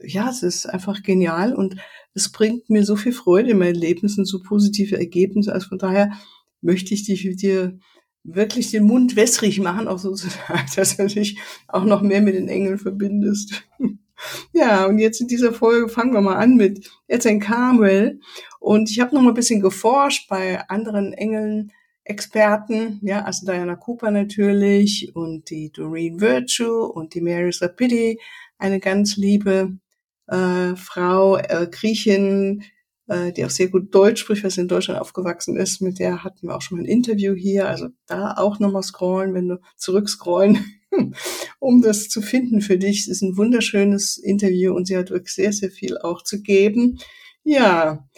ja, 0.00 0.28
es 0.28 0.42
ist 0.42 0.66
einfach 0.66 1.02
genial 1.02 1.54
und 1.54 1.76
es 2.14 2.30
bringt 2.30 2.70
mir 2.70 2.84
so 2.84 2.96
viel 2.96 3.12
Freude 3.12 3.50
in 3.50 3.58
mein 3.58 3.74
Leben, 3.74 4.06
es 4.06 4.14
sind 4.14 4.26
so 4.26 4.40
positive 4.40 4.96
Ergebnisse. 4.96 5.52
Also 5.52 5.68
von 5.68 5.78
daher 5.78 6.12
möchte 6.60 6.94
ich 6.94 7.04
dich 7.04 7.28
dir 7.36 7.78
wirklich 8.24 8.70
den 8.70 8.84
Mund 8.84 9.16
wässrig 9.16 9.60
machen, 9.60 9.86
auch 9.86 9.98
sozusagen, 9.98 10.66
dass 10.76 10.96
du 10.96 11.06
dich 11.06 11.38
auch 11.68 11.84
noch 11.84 12.02
mehr 12.02 12.22
mit 12.22 12.34
den 12.34 12.48
Engeln 12.48 12.78
verbindest. 12.78 13.64
ja, 14.52 14.86
und 14.86 14.98
jetzt 14.98 15.20
in 15.20 15.28
dieser 15.28 15.52
Folge 15.52 15.88
fangen 15.88 16.14
wir 16.14 16.22
mal 16.22 16.36
an 16.36 16.56
mit 16.56 16.90
Etienne 17.06 17.38
Carmel. 17.38 18.20
Und 18.58 18.90
ich 18.90 19.00
habe 19.00 19.14
noch 19.14 19.22
mal 19.22 19.30
ein 19.30 19.34
bisschen 19.34 19.60
geforscht 19.60 20.28
bei 20.28 20.66
anderen 20.68 21.12
Engeln, 21.12 21.72
Experten, 22.06 23.00
ja, 23.02 23.22
also 23.22 23.46
Diana 23.46 23.76
Cooper 23.76 24.10
natürlich 24.10 25.12
und 25.14 25.48
die 25.48 25.72
Doreen 25.72 26.20
Virtue 26.20 26.86
und 26.86 27.14
die 27.14 27.22
Mary 27.22 27.50
Sapiti, 27.50 28.20
eine 28.58 28.78
ganz 28.78 29.16
liebe 29.16 29.78
äh, 30.26 30.76
Frau, 30.76 31.38
äh, 31.38 31.66
Griechin, 31.70 32.62
äh, 33.06 33.32
die 33.32 33.44
auch 33.44 33.50
sehr 33.50 33.68
gut 33.68 33.94
Deutsch 33.94 34.20
spricht, 34.20 34.44
weil 34.44 34.50
sie 34.50 34.62
in 34.62 34.68
Deutschland 34.68 35.00
aufgewachsen 35.00 35.56
ist. 35.56 35.80
Mit 35.80 35.98
der 35.98 36.24
hatten 36.24 36.48
wir 36.48 36.56
auch 36.56 36.62
schon 36.62 36.78
mal 36.78 36.84
ein 36.84 36.88
Interview 36.88 37.34
hier. 37.34 37.68
Also 37.68 37.88
da 38.06 38.34
auch 38.36 38.58
nochmal 38.58 38.82
scrollen, 38.82 39.34
wenn 39.34 39.48
du 39.48 39.60
zurückscrollen, 39.76 40.64
um 41.58 41.82
das 41.82 42.08
zu 42.08 42.22
finden 42.22 42.60
für 42.60 42.78
dich. 42.78 43.00
Es 43.00 43.08
ist 43.08 43.22
ein 43.22 43.36
wunderschönes 43.36 44.16
Interview 44.16 44.74
und 44.74 44.86
sie 44.86 44.96
hat 44.96 45.10
wirklich 45.10 45.34
sehr, 45.34 45.52
sehr 45.52 45.70
viel 45.70 45.98
auch 45.98 46.22
zu 46.22 46.42
geben. 46.42 46.98
Ja, 47.42 48.08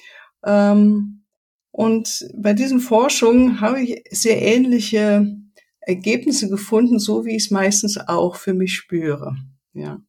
ähm, 0.44 1.24
und 1.72 2.26
bei 2.34 2.54
diesen 2.54 2.80
Forschungen 2.80 3.60
habe 3.60 3.82
ich 3.82 4.02
sehr 4.10 4.40
ähnliche 4.40 5.36
Ergebnisse 5.80 6.48
gefunden, 6.48 6.98
so 6.98 7.26
wie 7.26 7.36
ich 7.36 7.44
es 7.44 7.50
meistens 7.50 7.98
auch 7.98 8.36
für 8.36 8.54
mich 8.54 8.74
spüre. 8.74 9.36
Ja. 9.74 10.00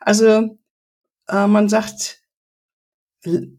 Also 0.00 0.56
äh, 1.28 1.46
man 1.46 1.68
sagt 1.68 2.22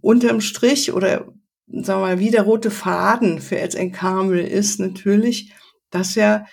unterm 0.02 0.42
Strich 0.42 0.94
oder 0.94 1.32
sagen 1.68 2.02
wir 2.02 2.08
mal, 2.08 2.20
wie 2.20 2.32
der 2.32 2.44
rote 2.44 2.72
Faden 2.72 3.42
für 3.42 3.58
Erzeng 3.58 3.92
Kamel 3.92 4.40
ist 4.40 4.80
natürlich, 4.80 5.54
dass 5.92 6.18
er 6.18 6.48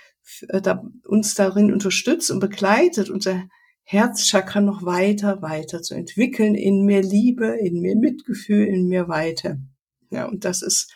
äh, 0.48 0.74
uns 1.06 1.34
darin 1.34 1.72
unterstützt 1.72 2.30
und 2.30 2.40
begleitet, 2.40 3.10
unser 3.10 3.44
Herzchakra 3.82 4.60
noch 4.60 4.84
weiter, 4.84 5.42
weiter 5.42 5.80
zu 5.80 5.94
entwickeln, 5.94 6.54
in 6.54 6.84
mehr 6.84 7.02
Liebe, 7.02 7.46
in 7.46 7.80
mehr 7.80 7.96
Mitgefühl, 7.96 8.66
in 8.66 8.88
mehr 8.88 9.08
Weite. 9.08 9.60
Ja, 10.10 10.26
und 10.26 10.44
das 10.44 10.62
ist 10.62 10.92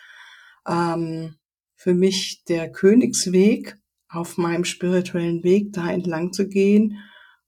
ähm, 0.67 1.35
für 1.75 1.93
mich 1.93 2.43
der 2.47 2.69
Königsweg 2.69 3.77
auf 4.09 4.37
meinem 4.37 4.65
spirituellen 4.65 5.43
Weg, 5.43 5.71
da 5.71 5.89
entlang 5.89 6.33
zu 6.33 6.47
gehen 6.47 6.97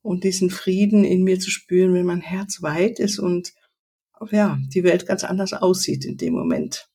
und 0.01 0.23
diesen 0.23 0.49
Frieden 0.49 1.03
in 1.03 1.23
mir 1.23 1.39
zu 1.39 1.49
spüren, 1.49 1.93
wenn 1.93 2.05
mein 2.05 2.21
Herz 2.21 2.61
weit 2.61 2.99
ist 2.99 3.19
und 3.19 3.53
ja, 4.31 4.57
die 4.73 4.83
Welt 4.83 5.05
ganz 5.05 5.23
anders 5.23 5.53
aussieht 5.53 6.05
in 6.05 6.17
dem 6.17 6.33
Moment. 6.33 6.89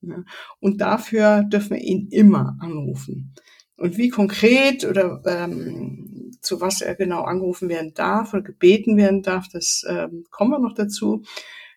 Ja. 0.00 0.22
Und 0.60 0.80
dafür 0.80 1.44
dürfen 1.44 1.76
wir 1.76 1.82
ihn 1.82 2.08
immer 2.08 2.56
anrufen. 2.60 3.34
Und 3.76 3.96
wie 3.96 4.08
konkret 4.08 4.84
oder 4.84 5.22
ähm, 5.26 6.32
zu 6.40 6.60
was 6.60 6.80
er 6.80 6.94
genau 6.94 7.22
angerufen 7.22 7.68
werden 7.68 7.92
darf 7.94 8.32
oder 8.32 8.42
gebeten 8.42 8.96
werden 8.96 9.22
darf, 9.22 9.48
das 9.52 9.84
ähm, 9.88 10.24
kommen 10.30 10.52
wir 10.52 10.58
noch 10.60 10.74
dazu. 10.74 11.24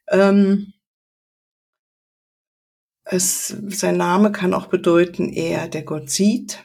Ähm, 0.09 0.73
es, 3.03 3.47
sein 3.69 3.97
Name 3.97 4.31
kann 4.31 4.53
auch 4.53 4.67
bedeuten, 4.67 5.29
er, 5.29 5.67
der 5.69 5.83
Gott 5.83 6.09
sieht. 6.09 6.63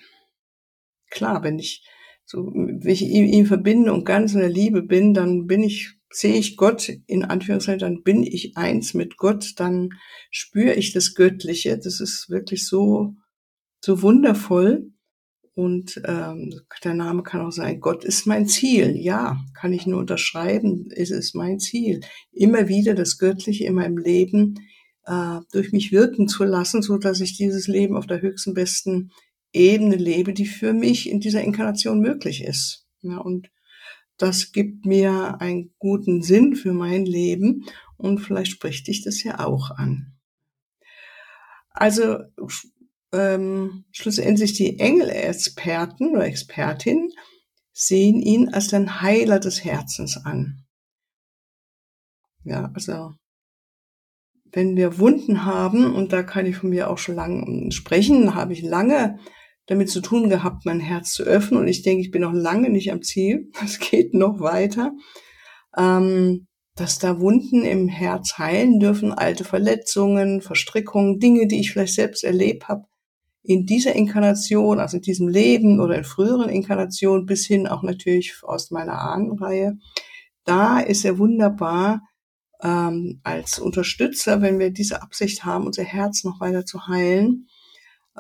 Klar, 1.11 1.43
wenn 1.43 1.59
ich 1.59 1.87
so, 2.25 2.47
wenn 2.55 2.91
ich 2.91 3.03
ihn 3.03 3.47
verbinde 3.47 3.93
und 3.93 4.05
ganz 4.05 4.35
in 4.35 4.41
der 4.41 4.49
Liebe 4.49 4.83
bin, 4.83 5.15
dann 5.15 5.47
bin 5.47 5.63
ich 5.63 5.99
sehe 6.13 6.37
ich 6.37 6.57
Gott 6.57 6.91
in 7.07 7.25
Anführungszeichen, 7.25 7.81
dann 7.81 8.03
bin 8.03 8.23
ich 8.23 8.57
eins 8.57 8.95
mit 8.95 9.17
Gott, 9.17 9.55
dann 9.57 9.91
spüre 10.31 10.75
ich 10.75 10.93
das 10.93 11.15
Göttliche. 11.15 11.79
Das 11.79 12.01
ist 12.01 12.31
wirklich 12.31 12.67
so, 12.67 13.15
so 13.81 14.03
wundervoll. 14.03 14.93
Und 15.55 16.01
ähm, 16.07 16.61
der 16.83 16.95
Name 16.95 17.23
kann 17.23 17.43
auch 17.43 17.53
sein, 17.53 17.81
Gott 17.81 18.05
ist 18.05 18.27
mein 18.27 18.47
Ziel. 18.47 18.97
Ja, 18.97 19.39
kann 19.55 19.73
ich 19.73 19.87
nur 19.87 20.01
unterschreiben, 20.01 20.89
es 20.95 21.11
ist 21.11 21.35
mein 21.35 21.59
Ziel. 21.59 22.01
Immer 22.33 22.69
wieder 22.69 22.95
das 22.95 23.19
Göttliche 23.19 23.67
in 23.67 23.75
meinem 23.75 23.99
Leben 23.99 24.55
äh, 25.05 25.41
durch 25.53 25.73
mich 25.73 25.93
wirken 25.93 26.27
zu 26.29 26.45
lassen, 26.45 26.81
so 26.81 26.97
dass 26.97 27.21
ich 27.21 27.37
dieses 27.37 27.69
Leben 27.69 27.97
auf 27.97 28.07
der 28.07 28.23
höchsten, 28.23 28.55
besten 28.55 29.11
Ebene 29.53 29.97
lebe, 29.97 30.33
die 30.33 30.47
für 30.47 30.73
mich 30.73 31.11
in 31.11 31.21
dieser 31.21 31.43
Inkarnation 31.43 32.01
möglich 32.01 32.43
ist. 32.45 32.87
Ja, 33.03 33.19
und 33.19 33.51
das 34.23 34.53
gibt 34.53 34.87
mir 34.87 35.41
einen 35.41 35.75
guten 35.81 36.23
Sinn 36.23 36.55
für 36.55 36.73
mein 36.73 37.05
Leben 37.05 37.65
und 37.97 38.21
vielleicht 38.21 38.53
spricht 38.53 38.87
dich 38.87 39.03
das 39.03 39.25
ja 39.25 39.45
auch 39.45 39.73
an. 39.73 40.13
Also 41.71 42.19
ähm, 43.13 43.85
schlussendlich 43.91 44.53
die 44.53 44.79
Engelexperten 44.79 46.13
oder 46.13 46.25
Expertinnen 46.25 47.11
sehen 47.73 48.21
ihn 48.21 48.49
als 48.51 48.69
den 48.69 49.01
Heiler 49.01 49.41
des 49.41 49.65
Herzens 49.65 50.17
an. 50.17 50.67
Ja, 52.45 52.71
also 52.75 53.15
wenn 54.53 54.77
wir 54.77 54.99
Wunden 54.99 55.45
haben, 55.45 55.93
und 55.93 56.13
da 56.13 56.23
kann 56.23 56.47
ich 56.47 56.59
von 56.59 56.71
mir 56.71 56.91
auch 56.91 56.99
schon 56.99 57.17
lange 57.17 57.73
sprechen, 57.73 58.37
habe 58.37 58.53
ich 58.53 58.63
lange 58.63 59.19
damit 59.67 59.91
zu 59.91 60.01
tun 60.01 60.29
gehabt, 60.29 60.65
mein 60.67 60.81
Herz 60.81 61.13
zu 61.13 61.23
öffnen. 61.23 61.61
Und 61.61 61.69
ich 61.69 61.83
denke, 61.83 62.03
ich 62.03 62.11
bin 62.11 62.23
noch 62.23 62.33
lange 62.33 62.71
nicht 62.71 62.93
am 62.93 63.03
Ziel. 63.03 63.51
Es 63.65 63.79
geht 63.79 64.15
noch 64.15 64.41
weiter. 64.41 64.93
Ähm, 65.77 66.47
dass 66.75 66.99
da 66.99 67.21
Wunden 67.21 67.65
im 67.65 67.89
Herz 67.89 68.39
heilen 68.39 68.81
dürfen, 68.81 69.13
alte 69.13 69.45
Verletzungen, 69.45 70.41
Verstrickungen, 70.41 71.19
Dinge, 71.19 71.47
die 71.47 71.61
ich 71.61 71.71
vielleicht 71.71 71.95
selbst 71.95 72.25
erlebt 72.25 72.69
habe, 72.69 72.85
in 73.43 73.67
dieser 73.67 73.95
Inkarnation, 73.95 74.79
also 74.81 74.97
in 74.97 75.03
diesem 75.03 75.29
Leben 75.29 75.81
oder 75.81 75.97
in 75.97 76.05
früheren 76.05 76.49
Inkarnationen, 76.49 77.27
bis 77.27 77.47
hin 77.47 77.67
auch 77.67 77.83
natürlich 77.83 78.35
aus 78.43 78.71
meiner 78.71 79.01
Ahnenreihe. 79.01 79.79
Da 80.45 80.81
ist 80.81 81.05
er 81.05 81.19
wunderbar 81.19 82.01
ähm, 82.63 83.21
als 83.23 83.59
Unterstützer, 83.59 84.41
wenn 84.41 84.59
wir 84.59 84.71
diese 84.71 85.03
Absicht 85.03 85.45
haben, 85.45 85.67
unser 85.67 85.85
Herz 85.85 86.25
noch 86.25 86.41
weiter 86.41 86.65
zu 86.65 86.87
heilen 86.87 87.49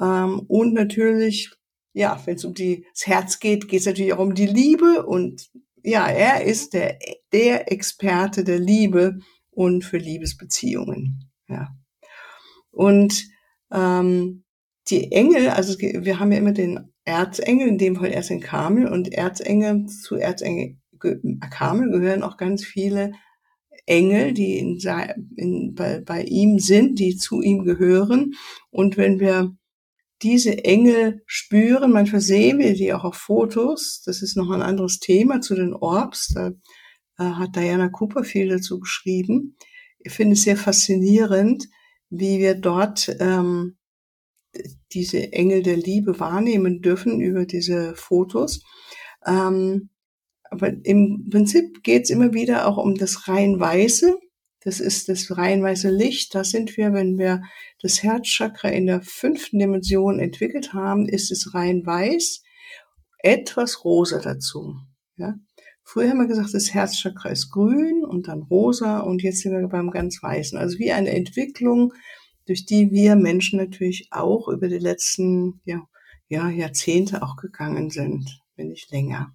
ähm, 0.00 0.40
und 0.49 0.75
natürlich, 0.75 1.50
ja, 1.92 2.20
wenn 2.25 2.37
es 2.37 2.44
um 2.44 2.54
die, 2.54 2.87
das 2.92 3.06
Herz 3.06 3.38
geht, 3.40 3.68
geht 3.68 3.80
es 3.80 3.87
natürlich 3.87 4.12
auch 4.12 4.18
um 4.18 4.34
die 4.34 4.46
Liebe. 4.46 5.04
Und 5.06 5.50
ja, 5.82 6.06
er 6.06 6.44
ist 6.44 6.75
der, 6.75 6.99
der 7.32 7.70
Experte 7.70 8.44
der 8.44 8.58
Liebe 8.58 9.18
und 9.50 9.84
für 9.84 9.99
Liebesbeziehungen. 9.99 11.30
Ja. 11.49 11.68
Und 12.70 13.26
ähm, 13.70 14.44
die 14.88 15.12
Engel, 15.12 15.50
also 15.50 15.78
wir 15.78 16.18
haben 16.18 16.32
ja 16.32 16.38
immer 16.38 16.52
den 16.52 16.92
Erzengel, 17.04 17.68
in 17.68 17.78
dem 17.78 17.96
Fall 17.96 18.11
Erzengel 18.11 18.46
Kamel, 18.46 18.88
und 18.88 19.12
Erzengel 19.12 19.87
zu 19.87 20.16
Erzengel 20.16 20.76
Kamel 21.50 21.90
gehören 21.90 22.22
auch 22.22 22.37
ganz 22.37 22.64
viele 22.64 23.12
Engel, 23.87 24.32
die 24.32 24.58
in, 24.58 24.78
in, 25.37 25.75
bei, 25.75 26.00
bei 26.00 26.22
ihm 26.22 26.58
sind, 26.58 26.99
die 26.99 27.16
zu 27.16 27.42
ihm 27.42 27.64
gehören. 27.64 28.34
Und 28.70 28.96
wenn 28.96 29.18
wir 29.18 29.56
diese 30.23 30.64
Engel 30.64 31.23
spüren. 31.26 31.93
Manchmal 31.93 32.21
sehen 32.21 32.59
wir 32.59 32.75
die 32.75 32.93
auch 32.93 33.05
auf 33.05 33.17
Fotos. 33.17 34.02
Das 34.05 34.23
ist 34.23 34.37
noch 34.37 34.50
ein 34.50 34.62
anderes 34.62 34.99
Thema 34.99 35.41
zu 35.41 35.55
den 35.55 35.75
Orbs. 35.75 36.33
Da 36.35 36.52
äh, 37.19 37.25
hat 37.25 37.57
Diana 37.57 37.88
Cooper 37.88 38.25
viel 38.25 38.49
dazu 38.49 38.81
geschrieben. 38.81 39.57
Ich 39.99 40.12
finde 40.12 40.35
es 40.35 40.43
sehr 40.43 40.57
faszinierend, 40.57 41.69
wie 42.11 42.38
wir 42.38 42.55
dort 42.55 43.14
ähm, 43.21 43.76
diese 44.93 45.33
Engel 45.33 45.62
der 45.62 45.76
Liebe 45.76 46.19
wahrnehmen 46.21 46.83
dürfen 46.83 47.21
über 47.21 47.47
diese 47.47 47.95
Fotos. 47.95 48.62
Ähm, 49.26 49.91
aber 50.50 50.73
im 50.85 51.29
Prinzip 51.31 51.83
geht 51.83 52.05
es 52.05 52.11
immer 52.11 52.35
wieder 52.35 52.67
auch 52.67 52.76
um 52.76 52.95
das 52.95 53.29
rein 53.29 53.59
Weiße. 53.59 54.19
Das 54.64 54.78
ist 54.78 55.09
das 55.09 55.37
rein 55.37 55.62
weiße 55.62 55.90
Licht. 55.90 56.35
Da 56.35 56.45
sind 56.45 56.76
wir, 56.76 56.92
wenn 56.92 57.19
wir 57.19 57.42
das 57.81 58.02
Herzchakra 58.02 58.69
in 58.69 58.87
der 58.87 59.02
fünften 59.02 59.59
Dimension 59.59 60.21
entwickelt 60.21 60.73
haben, 60.73 61.09
ist 61.09 61.33
es 61.33 61.54
rein 61.54 61.85
weiß, 61.85 62.42
etwas 63.19 63.85
rosa 63.85 64.21
dazu. 64.21 64.76
Ja? 65.16 65.35
Früher 65.83 66.11
haben 66.11 66.19
wir 66.19 66.28
gesagt, 66.28 66.54
das 66.54 66.73
Herzchakra 66.73 67.31
ist 67.31 67.50
grün 67.50 68.04
und 68.04 68.28
dann 68.28 68.42
rosa 68.42 69.00
und 69.00 69.23
jetzt 69.23 69.40
sind 69.40 69.52
wir 69.52 69.66
beim 69.69 69.90
ganz 69.90 70.23
weißen. 70.23 70.57
Also 70.57 70.78
wie 70.78 70.92
eine 70.92 71.11
Entwicklung, 71.11 71.92
durch 72.47 72.64
die 72.64 72.92
wir 72.92 73.16
Menschen 73.16 73.59
natürlich 73.59 74.09
auch 74.11 74.49
über 74.49 74.69
die 74.69 74.78
letzten 74.78 75.61
ja, 75.64 75.83
ja, 76.28 76.49
Jahrzehnte 76.49 77.23
auch 77.23 77.37
gegangen 77.37 77.90
sind, 77.90 78.40
wenn 78.57 78.69
nicht 78.69 78.90
länger. 78.90 79.35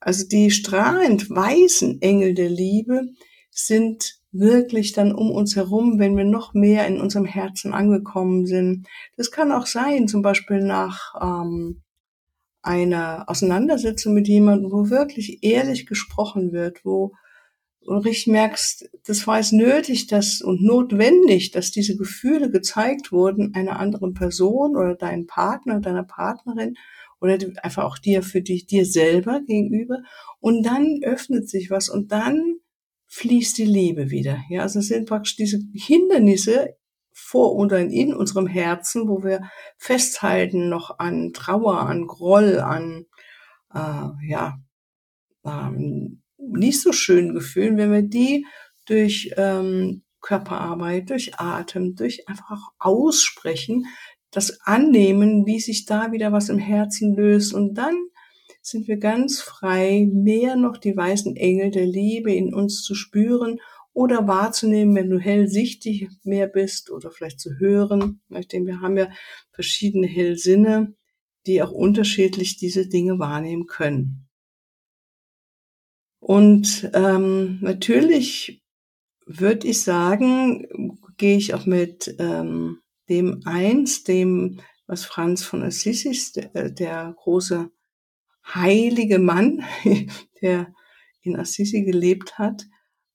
Also 0.00 0.26
die 0.26 0.50
strahlend 0.50 1.28
weißen 1.28 2.00
Engel 2.00 2.34
der 2.34 2.48
Liebe 2.48 3.08
sind 3.50 4.17
wirklich 4.30 4.92
dann 4.92 5.12
um 5.12 5.30
uns 5.30 5.56
herum, 5.56 5.98
wenn 5.98 6.16
wir 6.16 6.24
noch 6.24 6.54
mehr 6.54 6.86
in 6.86 7.00
unserem 7.00 7.24
Herzen 7.24 7.72
angekommen 7.72 8.46
sind. 8.46 8.86
Das 9.16 9.30
kann 9.30 9.52
auch 9.52 9.66
sein, 9.66 10.08
zum 10.08 10.22
Beispiel 10.22 10.62
nach 10.62 11.14
ähm, 11.20 11.82
einer 12.62 13.24
Auseinandersetzung 13.26 14.14
mit 14.14 14.28
jemandem, 14.28 14.70
wo 14.70 14.90
wirklich 14.90 15.42
ehrlich 15.42 15.86
gesprochen 15.86 16.52
wird, 16.52 16.84
wo 16.84 17.12
du 17.80 17.94
richtig 17.94 18.26
merkst, 18.26 18.90
das 19.06 19.26
war 19.26 19.38
es 19.38 19.52
nötig 19.52 20.08
dass, 20.08 20.42
und 20.42 20.62
notwendig, 20.62 21.52
dass 21.52 21.70
diese 21.70 21.96
Gefühle 21.96 22.50
gezeigt 22.50 23.12
wurden 23.12 23.54
einer 23.54 23.78
anderen 23.78 24.12
Person 24.12 24.76
oder 24.76 24.94
deinem 24.94 25.26
Partner, 25.26 25.80
deiner 25.80 26.04
Partnerin 26.04 26.74
oder 27.20 27.38
einfach 27.62 27.84
auch 27.84 27.98
dir 27.98 28.22
für 28.22 28.42
dich, 28.42 28.66
dir 28.66 28.84
selber 28.84 29.40
gegenüber. 29.40 30.02
Und 30.38 30.64
dann 30.64 31.00
öffnet 31.02 31.48
sich 31.48 31.70
was 31.70 31.88
und 31.88 32.12
dann 32.12 32.57
fließt 33.08 33.58
die 33.58 33.64
Liebe 33.64 34.10
wieder. 34.10 34.38
Ja, 34.48 34.62
also 34.62 34.78
es 34.78 34.88
sind 34.88 35.08
praktisch 35.08 35.36
diese 35.36 35.60
Hindernisse 35.74 36.76
vor 37.12 37.54
und 37.54 37.72
in 37.72 38.14
unserem 38.14 38.46
Herzen, 38.46 39.08
wo 39.08 39.24
wir 39.24 39.42
festhalten 39.76 40.68
noch 40.68 40.98
an 40.98 41.32
Trauer, 41.32 41.80
an 41.80 42.06
Groll, 42.06 42.60
an 42.60 43.06
äh, 43.74 44.28
ja 44.28 44.58
ähm, 45.44 46.22
nicht 46.36 46.80
so 46.80 46.92
schönen 46.92 47.34
Gefühlen, 47.34 47.76
wenn 47.76 47.92
wir 47.92 48.02
die 48.02 48.46
durch 48.86 49.32
ähm, 49.36 50.02
Körperarbeit, 50.20 51.10
durch 51.10 51.38
Atem, 51.38 51.94
durch 51.94 52.28
einfach 52.28 52.60
aussprechen, 52.78 53.86
das 54.30 54.60
annehmen, 54.62 55.46
wie 55.46 55.60
sich 55.60 55.86
da 55.86 56.12
wieder 56.12 56.32
was 56.32 56.48
im 56.48 56.58
Herzen 56.58 57.14
löst 57.14 57.52
und 57.54 57.74
dann 57.74 57.96
sind 58.68 58.86
wir 58.86 58.98
ganz 58.98 59.40
frei, 59.40 60.08
mehr 60.12 60.56
noch 60.56 60.76
die 60.76 60.96
weißen 60.96 61.36
Engel 61.36 61.70
der 61.70 61.86
Liebe 61.86 62.32
in 62.32 62.52
uns 62.54 62.82
zu 62.82 62.94
spüren 62.94 63.60
oder 63.92 64.28
wahrzunehmen, 64.28 64.94
wenn 64.94 65.10
du 65.10 65.18
hellsichtig 65.18 66.08
mehr 66.22 66.46
bist 66.46 66.90
oder 66.90 67.10
vielleicht 67.10 67.40
zu 67.40 67.58
hören. 67.58 68.20
Nachdem 68.28 68.66
wir 68.66 68.80
haben 68.80 68.96
ja 68.96 69.10
verschiedene 69.52 70.06
Hellsinne, 70.06 70.94
die 71.46 71.62
auch 71.62 71.72
unterschiedlich 71.72 72.58
diese 72.58 72.86
Dinge 72.86 73.18
wahrnehmen 73.18 73.66
können. 73.66 74.28
Und 76.20 76.90
ähm, 76.94 77.58
natürlich 77.60 78.62
würde 79.24 79.66
ich 79.66 79.82
sagen, 79.82 80.98
gehe 81.16 81.36
ich 81.36 81.54
auch 81.54 81.66
mit 81.66 82.14
ähm, 82.18 82.80
dem 83.08 83.40
eins, 83.44 84.04
dem, 84.04 84.60
was 84.86 85.04
Franz 85.04 85.42
von 85.42 85.62
Assisi, 85.62 86.16
der, 86.34 86.70
der 86.70 87.14
große 87.16 87.70
heilige 88.54 89.18
Mann, 89.18 89.64
der 90.42 90.72
in 91.22 91.36
Assisi 91.36 91.82
gelebt 91.82 92.38
hat, 92.38 92.66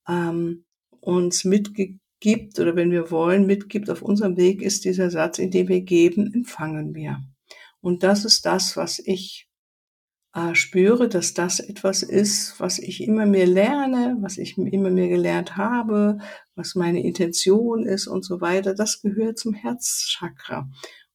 ähm, 0.08 0.66
uns 1.00 1.44
mitgibt 1.44 2.60
oder 2.60 2.76
wenn 2.76 2.92
wir 2.92 3.12
wollen, 3.12 3.46
mitgibt 3.46 3.90
auf 3.90 4.02
unserem 4.02 4.38
Weg, 4.38 4.62
ist 4.62 4.86
dieser 4.86 5.10
Satz, 5.10 5.40
in 5.40 5.52
dem 5.52 5.68
wir 5.68 5.82
geben, 5.82 6.34
empfangen 6.34 6.96
wir. 6.96 7.22
Und 7.82 8.04
das 8.04 8.24
ist 8.26 8.46
das, 8.46 8.78
was 8.78 9.00
ich 9.00 9.50
äh, 10.34 10.56
spüre, 10.56 11.10
dass 11.10 11.34
das 11.34 11.60
etwas 11.60 12.02
ist, 12.02 12.60
was 12.60 12.80
ich 12.80 13.04
immer 13.04 13.26
mehr 13.26 13.46
lerne, 13.46 14.18
was 14.22 14.38
ich 14.38 14.58
immer 14.58 14.90
mehr 14.90 15.10
gelernt 15.10 15.58
habe, 15.58 16.20
was 16.56 16.76
meine 16.76 17.04
Intention 17.04 17.86
ist 17.86 18.08
und 18.08 18.24
so 18.24 18.42
weiter. 18.42 18.74
Das 18.74 19.02
gehört 19.02 19.38
zum 19.38 19.54
Herzchakra. 19.54 20.70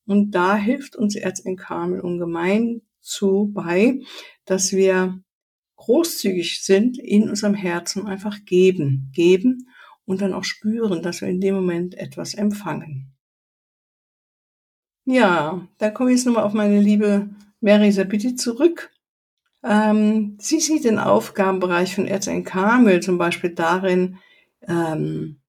Und 0.07 0.33
da 0.33 0.57
hilft 0.57 0.97
uns 0.97 1.17
Erzenkarmel 1.17 2.01
ungemein 2.01 2.83
zu 3.09 3.51
bei, 3.53 4.01
dass 4.45 4.73
wir 4.73 5.21
großzügig 5.77 6.63
sind 6.63 6.99
in 6.99 7.29
unserem 7.29 7.55
Herzen, 7.55 8.07
einfach 8.07 8.45
geben, 8.45 9.11
geben 9.15 9.69
und 10.05 10.21
dann 10.21 10.33
auch 10.33 10.45
spüren, 10.45 11.03
dass 11.03 11.21
wir 11.21 11.29
in 11.29 11.41
dem 11.41 11.55
Moment 11.55 11.95
etwas 11.95 12.35
empfangen. 12.35 13.15
Ja, 15.05 15.67
da 15.79 15.91
komme 15.91 16.11
ich 16.11 16.19
jetzt 16.19 16.27
nochmal 16.27 16.45
auf 16.45 16.53
meine 16.53 16.81
liebe 16.81 17.31
Mary 17.61 17.91
Sabiti 17.93 18.35
zurück. 18.35 18.91
Ähm, 19.63 20.37
sie 20.41 20.61
sieht 20.61 20.85
den 20.85 20.99
Aufgabenbereich 20.99 21.95
von 21.95 22.07
Erzenkamel 22.07 23.01
zum 23.01 23.19
Beispiel 23.19 23.55
darin, 23.55 24.19
ähm, 24.63 25.41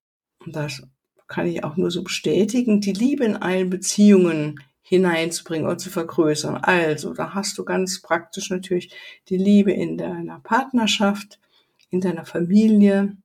und 0.46 0.56
das 0.56 0.84
kann 1.28 1.48
ich 1.48 1.64
auch 1.64 1.78
nur 1.78 1.92
so 1.92 2.04
bestätigen, 2.04 2.82
die 2.82 2.94
Liebe 2.94 3.26
in 3.26 3.36
allen 3.36 3.70
Beziehungen 3.70 4.60
hineinzubringen 4.90 5.68
oder 5.68 5.78
zu 5.78 5.92
vergrößern. 5.92 6.58
Also, 6.58 7.14
da 7.14 7.36
hast 7.36 7.60
du 7.60 7.64
ganz 7.64 8.02
praktisch 8.02 8.50
natürlich 8.50 8.92
die 9.30 9.38
Liebe 9.38 9.72
in 9.72 10.00
deiner 10.00 10.40
Partnerschaft, 10.40 11.40
in 11.92 12.02
deiner 12.02 12.26
Familie. 12.26 13.16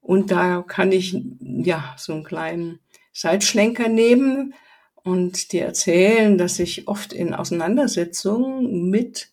Und 0.00 0.32
da 0.32 0.62
kann 0.66 0.90
ich, 0.90 1.16
ja, 1.38 1.94
so 1.96 2.12
einen 2.12 2.24
kleinen 2.24 2.80
Seitschlenker 3.12 3.88
nehmen 3.88 4.52
und 4.96 5.52
dir 5.52 5.64
erzählen, 5.64 6.38
dass 6.38 6.58
ich 6.58 6.88
oft 6.88 7.12
in 7.12 7.34
Auseinandersetzungen 7.34 8.90
mit 8.90 9.30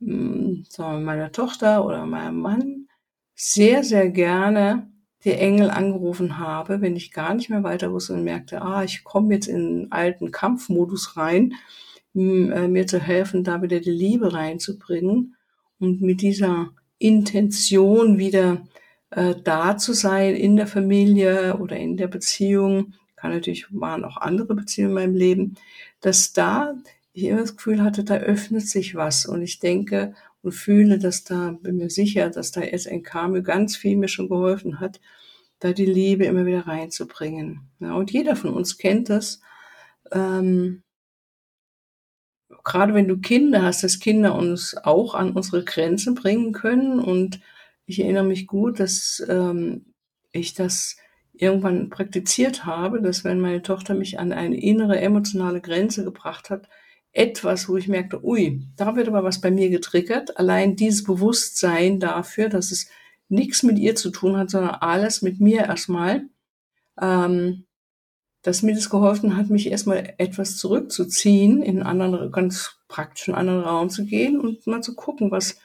hm, 0.00 0.64
sagen 0.68 0.98
wir, 0.98 1.04
meiner 1.04 1.30
Tochter 1.30 1.84
oder 1.84 2.04
meinem 2.04 2.40
Mann 2.40 2.88
sehr, 3.36 3.84
sehr 3.84 4.10
gerne 4.10 4.87
die 5.24 5.32
Engel 5.32 5.70
angerufen 5.70 6.38
habe, 6.38 6.80
wenn 6.80 6.96
ich 6.96 7.12
gar 7.12 7.34
nicht 7.34 7.50
mehr 7.50 7.64
weiter 7.64 7.92
wusste 7.92 8.14
und 8.14 8.24
merkte, 8.24 8.62
ah, 8.62 8.84
ich 8.84 9.04
komme 9.04 9.34
jetzt 9.34 9.48
in 9.48 9.56
einen 9.56 9.92
alten 9.92 10.30
Kampfmodus 10.30 11.16
rein, 11.16 11.54
äh, 12.14 12.68
mir 12.68 12.86
zu 12.86 13.00
helfen, 13.00 13.44
da 13.44 13.62
wieder 13.62 13.80
die 13.80 13.90
Liebe 13.90 14.32
reinzubringen 14.32 15.36
und 15.78 16.00
mit 16.00 16.20
dieser 16.22 16.70
Intention 16.98 18.18
wieder 18.18 18.66
äh, 19.10 19.34
da 19.42 19.76
zu 19.76 19.92
sein 19.92 20.34
in 20.34 20.56
der 20.56 20.66
Familie 20.66 21.58
oder 21.58 21.76
in 21.76 21.96
der 21.96 22.08
Beziehung, 22.08 22.94
kann 23.16 23.32
natürlich, 23.32 23.66
waren 23.70 24.04
auch 24.04 24.16
andere 24.16 24.54
Beziehungen 24.54 24.90
in 24.90 24.94
meinem 24.94 25.16
Leben, 25.16 25.54
dass 26.00 26.32
da 26.32 26.74
ich 27.12 27.24
immer 27.24 27.40
das 27.40 27.56
Gefühl 27.56 27.82
hatte, 27.82 28.04
da 28.04 28.14
öffnet 28.16 28.68
sich 28.68 28.94
was. 28.94 29.26
Und 29.26 29.42
ich 29.42 29.58
denke 29.58 30.14
und 30.48 30.52
fühle, 30.52 30.98
dass 30.98 31.24
da, 31.24 31.58
bin 31.60 31.76
mir 31.76 31.90
sicher, 31.90 32.30
dass 32.30 32.52
da 32.52 32.62
SNK 32.62 33.28
mir 33.28 33.42
ganz 33.42 33.76
viel 33.76 33.98
mir 33.98 34.08
schon 34.08 34.30
geholfen 34.30 34.80
hat, 34.80 34.98
da 35.58 35.74
die 35.74 35.84
Liebe 35.84 36.24
immer 36.24 36.46
wieder 36.46 36.66
reinzubringen. 36.66 37.68
Ja, 37.80 37.92
und 37.92 38.10
jeder 38.10 38.34
von 38.34 38.54
uns 38.54 38.78
kennt 38.78 39.10
das. 39.10 39.42
Ähm, 40.10 40.82
gerade 42.64 42.94
wenn 42.94 43.08
du 43.08 43.18
Kinder 43.18 43.62
hast, 43.62 43.84
dass 43.84 44.00
Kinder 44.00 44.34
uns 44.34 44.74
auch 44.74 45.14
an 45.14 45.32
unsere 45.32 45.64
Grenzen 45.64 46.14
bringen 46.14 46.52
können. 46.52 46.98
Und 46.98 47.40
ich 47.84 48.00
erinnere 48.00 48.24
mich 48.24 48.46
gut, 48.46 48.80
dass 48.80 49.22
ähm, 49.28 49.84
ich 50.32 50.54
das 50.54 50.96
irgendwann 51.34 51.90
praktiziert 51.90 52.64
habe, 52.64 53.02
dass 53.02 53.22
wenn 53.22 53.38
meine 53.38 53.60
Tochter 53.60 53.94
mich 53.94 54.18
an 54.18 54.32
eine 54.32 54.58
innere 54.58 54.98
emotionale 54.98 55.60
Grenze 55.60 56.04
gebracht 56.04 56.48
hat, 56.48 56.70
etwas, 57.12 57.68
wo 57.68 57.76
ich 57.76 57.88
merkte, 57.88 58.24
ui, 58.24 58.62
da 58.76 58.94
wird 58.96 59.08
aber 59.08 59.24
was 59.24 59.40
bei 59.40 59.50
mir 59.50 59.70
getriggert. 59.70 60.38
Allein 60.38 60.76
dieses 60.76 61.04
Bewusstsein 61.04 62.00
dafür, 62.00 62.48
dass 62.48 62.70
es 62.70 62.88
nichts 63.28 63.62
mit 63.62 63.78
ihr 63.78 63.94
zu 63.94 64.10
tun 64.10 64.36
hat, 64.36 64.50
sondern 64.50 64.76
alles 64.76 65.22
mit 65.22 65.40
mir 65.40 65.64
erstmal, 65.64 66.28
ähm, 67.00 67.64
dass 68.42 68.62
mir 68.62 68.74
das 68.74 68.90
geholfen 68.90 69.36
hat, 69.36 69.50
mich 69.50 69.70
erstmal 69.70 70.14
etwas 70.18 70.56
zurückzuziehen, 70.56 71.62
in 71.62 71.82
einen 71.82 72.02
anderen, 72.02 72.32
ganz 72.32 72.78
praktisch 72.88 73.28
in 73.28 73.34
einen 73.34 73.48
anderen 73.48 73.68
Raum 73.68 73.90
zu 73.90 74.04
gehen 74.04 74.40
und 74.40 74.66
mal 74.66 74.82
zu 74.82 74.94
gucken, 74.94 75.30
was, 75.30 75.58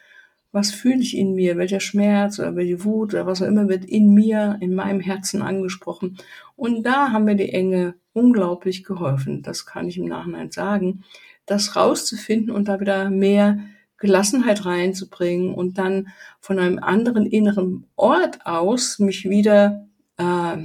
was 0.52 0.72
fühle 0.72 1.02
ich 1.02 1.16
in 1.16 1.36
mir, 1.36 1.58
welcher 1.58 1.80
Schmerz 1.80 2.40
oder 2.40 2.56
welche 2.56 2.84
Wut 2.84 3.14
oder 3.14 3.26
was 3.26 3.42
auch 3.42 3.48
immer 3.48 3.70
wird 3.70 3.86
in 3.86 4.14
mir, 4.14 4.58
in 4.60 4.76
meinem 4.76 5.00
Herzen 5.00 5.42
angesprochen. 5.42 6.18
Und 6.56 6.84
da 6.84 7.12
haben 7.12 7.26
mir 7.26 7.36
die 7.36 7.54
Engel 7.54 7.96
unglaublich 8.12 8.84
geholfen. 8.84 9.44
Das 9.44 9.66
kann 9.66 9.88
ich 9.88 9.98
im 9.98 10.06
Nachhinein 10.06 10.52
sagen 10.52 11.04
das 11.46 11.76
rauszufinden 11.76 12.52
und 12.52 12.68
da 12.68 12.80
wieder 12.80 13.10
mehr 13.10 13.60
Gelassenheit 13.98 14.66
reinzubringen 14.66 15.54
und 15.54 15.78
dann 15.78 16.10
von 16.40 16.60
einem 16.60 16.80
anderen 16.80 17.26
inneren 17.26 17.86
Ort 17.96 18.46
aus 18.46 19.00
mich 19.00 19.30
wieder 19.30 19.88
äh, 20.18 20.58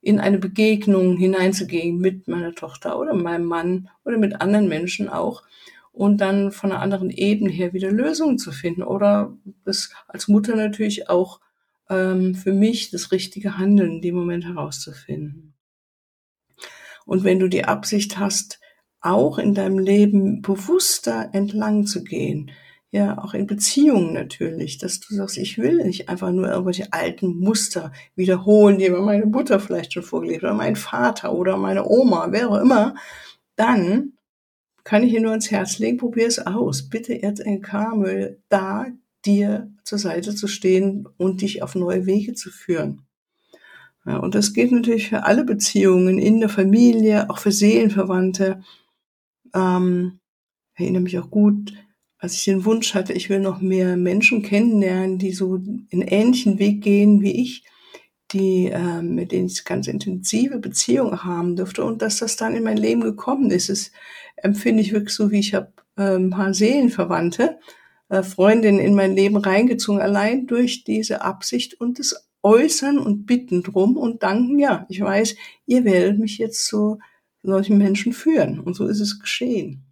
in 0.00 0.20
eine 0.20 0.38
Begegnung 0.38 1.16
hineinzugehen 1.16 1.98
mit 1.98 2.28
meiner 2.28 2.54
Tochter 2.54 2.98
oder 2.98 3.14
meinem 3.14 3.46
Mann 3.46 3.88
oder 4.04 4.18
mit 4.18 4.40
anderen 4.40 4.68
Menschen 4.68 5.08
auch 5.08 5.42
und 5.92 6.20
dann 6.20 6.52
von 6.52 6.72
einer 6.72 6.82
anderen 6.82 7.10
Ebene 7.10 7.50
her 7.50 7.72
wieder 7.72 7.90
Lösungen 7.90 8.38
zu 8.38 8.52
finden 8.52 8.82
oder 8.82 9.36
das 9.64 9.90
als 10.06 10.28
Mutter 10.28 10.56
natürlich 10.56 11.08
auch 11.08 11.40
ähm, 11.88 12.34
für 12.34 12.52
mich 12.52 12.90
das 12.90 13.12
richtige 13.12 13.58
Handeln 13.58 13.92
in 13.92 14.02
dem 14.02 14.14
Moment 14.14 14.44
herauszufinden. 14.44 15.54
Und 17.06 17.24
wenn 17.24 17.38
du 17.38 17.48
die 17.48 17.64
Absicht 17.64 18.18
hast, 18.18 18.60
auch 19.04 19.38
in 19.38 19.54
deinem 19.54 19.78
Leben 19.78 20.42
bewusster 20.42 21.30
entlang 21.32 21.86
zu 21.86 22.04
gehen. 22.04 22.50
Ja, 22.90 23.18
auch 23.18 23.34
in 23.34 23.46
Beziehungen 23.46 24.12
natürlich, 24.12 24.78
dass 24.78 25.00
du 25.00 25.14
sagst, 25.14 25.36
ich 25.36 25.58
will 25.58 25.84
nicht 25.84 26.08
einfach 26.08 26.30
nur 26.30 26.48
irgendwelche 26.48 26.92
alten 26.92 27.40
Muster 27.40 27.92
wiederholen, 28.14 28.78
die 28.78 28.88
mir 28.88 29.00
meine 29.00 29.26
Mutter 29.26 29.58
vielleicht 29.58 29.92
schon 29.92 30.04
vorgelebt 30.04 30.44
oder 30.44 30.54
mein 30.54 30.76
Vater 30.76 31.32
oder 31.32 31.56
meine 31.56 31.88
Oma, 31.88 32.28
wer 32.30 32.50
auch 32.50 32.60
immer. 32.60 32.94
Dann 33.56 34.12
kann 34.84 35.02
ich 35.02 35.12
dir 35.12 35.20
nur 35.20 35.32
ans 35.32 35.50
Herz 35.50 35.78
legen, 35.78 35.98
probier 35.98 36.28
es 36.28 36.38
aus. 36.38 36.88
Bitte 36.88 37.20
Erzengel 37.20 38.40
da 38.48 38.86
dir 39.24 39.72
zur 39.82 39.98
Seite 39.98 40.34
zu 40.34 40.46
stehen 40.46 41.08
und 41.16 41.40
dich 41.40 41.62
auf 41.62 41.74
neue 41.74 42.06
Wege 42.06 42.34
zu 42.34 42.50
führen. 42.50 43.02
Ja, 44.06 44.18
und 44.18 44.34
das 44.34 44.52
gilt 44.52 44.70
natürlich 44.70 45.08
für 45.08 45.24
alle 45.24 45.44
Beziehungen 45.44 46.18
in 46.18 46.40
der 46.40 46.50
Familie, 46.50 47.30
auch 47.30 47.38
für 47.38 47.52
Seelenverwandte 47.52 48.62
ähm, 49.54 50.20
erinnere 50.74 51.02
mich 51.02 51.18
auch 51.18 51.30
gut, 51.30 51.72
als 52.18 52.34
ich 52.34 52.44
den 52.44 52.64
Wunsch 52.64 52.94
hatte, 52.94 53.12
ich 53.12 53.28
will 53.28 53.40
noch 53.40 53.60
mehr 53.60 53.96
Menschen 53.96 54.42
kennenlernen, 54.42 55.18
die 55.18 55.32
so 55.32 55.54
einen 55.54 56.02
ähnlichen 56.02 56.58
Weg 56.58 56.82
gehen 56.82 57.20
wie 57.20 57.42
ich, 57.42 57.64
die 58.32 58.66
äh, 58.66 59.02
mit 59.02 59.32
denen 59.32 59.46
ich 59.46 59.64
ganz 59.64 59.86
intensive 59.86 60.58
Beziehungen 60.58 61.24
haben 61.24 61.56
dürfte 61.56 61.84
und 61.84 62.02
dass 62.02 62.18
das 62.18 62.36
dann 62.36 62.54
in 62.54 62.64
mein 62.64 62.78
Leben 62.78 63.02
gekommen 63.02 63.50
ist. 63.50 63.68
Das 63.68 63.92
empfinde 64.36 64.82
ich 64.82 64.92
wirklich 64.92 65.14
so, 65.14 65.30
wie 65.30 65.38
ich 65.38 65.54
habe 65.54 65.72
äh, 65.96 66.16
ein 66.16 66.30
paar 66.30 66.54
Seelenverwandte, 66.54 67.58
äh, 68.08 68.22
Freundinnen 68.22 68.80
in 68.80 68.94
mein 68.94 69.14
Leben 69.14 69.36
reingezogen, 69.36 70.00
allein 70.00 70.46
durch 70.46 70.84
diese 70.84 71.22
Absicht 71.22 71.80
und 71.80 71.98
das 71.98 72.28
Äußern 72.42 72.98
und 72.98 73.26
Bitten 73.26 73.62
drum 73.62 73.96
und 73.96 74.22
danken, 74.22 74.58
ja, 74.58 74.86
ich 74.88 75.00
weiß, 75.00 75.36
ihr 75.66 75.84
werdet 75.84 76.18
mich 76.18 76.38
jetzt 76.38 76.66
so 76.66 76.98
solchen 77.44 77.78
Menschen 77.78 78.12
führen. 78.12 78.58
Und 78.58 78.74
so 78.74 78.86
ist 78.86 79.00
es 79.00 79.20
geschehen. 79.20 79.86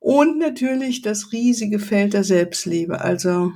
Und 0.00 0.38
natürlich 0.38 1.02
das 1.02 1.32
riesige 1.32 1.78
Feld 1.78 2.12
der 2.12 2.24
Selbstliebe. 2.24 3.00
Also 3.00 3.52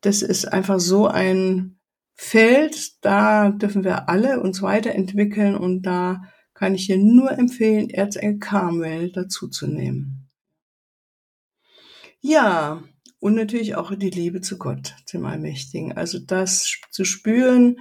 das 0.00 0.22
ist 0.22 0.46
einfach 0.46 0.80
so 0.80 1.06
ein 1.06 1.78
Feld, 2.14 3.04
da 3.04 3.50
dürfen 3.50 3.84
wir 3.84 4.08
alle 4.08 4.40
uns 4.40 4.62
weiterentwickeln 4.62 5.56
und 5.56 5.82
da 5.82 6.22
kann 6.54 6.74
ich 6.74 6.86
dir 6.86 6.98
nur 6.98 7.32
empfehlen, 7.32 7.88
Erzengel 7.88 8.38
Carmel 8.38 9.12
dazuzunehmen. 9.12 10.28
Ja, 12.20 12.82
und 13.18 13.34
natürlich 13.34 13.76
auch 13.76 13.94
die 13.94 14.10
Liebe 14.10 14.42
zu 14.42 14.58
Gott, 14.58 14.94
zum 15.06 15.24
Allmächtigen. 15.24 15.92
Also 15.92 16.18
das 16.18 16.78
zu 16.90 17.04
spüren, 17.04 17.76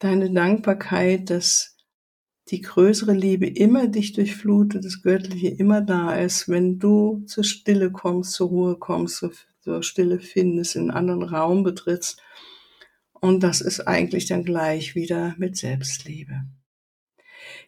deine 0.00 0.32
Dankbarkeit, 0.32 1.30
dass 1.30 1.76
die 2.50 2.60
größere 2.60 3.12
Liebe 3.12 3.46
immer 3.46 3.86
dich 3.86 4.12
durchflutet, 4.12 4.84
das 4.84 5.02
Göttliche 5.02 5.48
immer 5.48 5.80
da 5.80 6.14
ist, 6.14 6.48
wenn 6.48 6.78
du 6.78 7.22
zur 7.26 7.44
Stille 7.44 7.92
kommst, 7.92 8.32
zur 8.32 8.48
Ruhe 8.48 8.76
kommst, 8.76 9.24
zur 9.60 9.82
Stille 9.82 10.18
findest, 10.18 10.74
in 10.74 10.82
einen 10.82 10.90
anderen 10.90 11.22
Raum 11.22 11.62
betrittst. 11.62 12.20
Und 13.20 13.42
das 13.42 13.60
ist 13.60 13.86
eigentlich 13.86 14.26
dann 14.26 14.44
gleich 14.44 14.94
wieder 14.94 15.34
mit 15.38 15.56
Selbstliebe. 15.56 16.42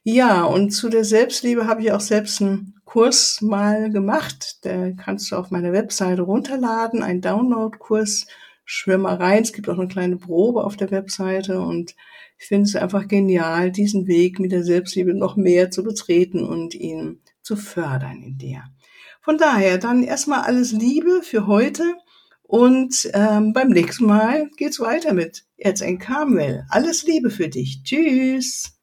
Ja, 0.02 0.42
und 0.44 0.70
zu 0.70 0.88
der 0.88 1.04
Selbstliebe 1.04 1.66
habe 1.66 1.82
ich 1.82 1.92
auch 1.92 2.00
selbst 2.00 2.42
einen 2.42 2.74
Kurs 2.84 3.40
mal 3.40 3.90
gemacht. 3.90 4.64
Der 4.64 4.94
kannst 4.94 5.30
du 5.30 5.36
auf 5.36 5.50
meiner 5.50 5.72
Webseite 5.72 6.22
runterladen, 6.22 7.02
ein 7.02 7.20
Download-Kurs. 7.20 8.26
Rein, 8.66 9.42
es 9.42 9.52
gibt 9.52 9.68
auch 9.68 9.78
eine 9.78 9.88
kleine 9.88 10.16
Probe 10.16 10.64
auf 10.64 10.76
der 10.76 10.90
Webseite 10.90 11.60
und 11.60 11.94
ich 12.38 12.46
finde 12.46 12.64
es 12.64 12.76
einfach 12.76 13.06
genial, 13.08 13.70
diesen 13.70 14.06
Weg 14.06 14.38
mit 14.40 14.52
der 14.52 14.64
Selbstliebe 14.64 15.14
noch 15.14 15.36
mehr 15.36 15.70
zu 15.70 15.82
betreten 15.82 16.44
und 16.44 16.74
ihn 16.74 17.20
zu 17.42 17.56
fördern 17.56 18.22
in 18.22 18.38
dir. 18.38 18.64
Von 19.20 19.38
daher 19.38 19.78
dann 19.78 20.02
erstmal 20.02 20.40
alles 20.40 20.72
Liebe 20.72 21.22
für 21.22 21.46
heute 21.46 21.84
und 22.42 23.08
ähm, 23.14 23.52
beim 23.52 23.68
nächsten 23.68 24.06
Mal 24.06 24.50
geht's 24.56 24.80
weiter 24.80 25.14
mit 25.14 25.44
Erzengel 25.56 26.04
Carmel. 26.04 26.66
Alles 26.68 27.04
Liebe 27.04 27.30
für 27.30 27.48
dich. 27.48 27.82
Tschüss. 27.84 28.81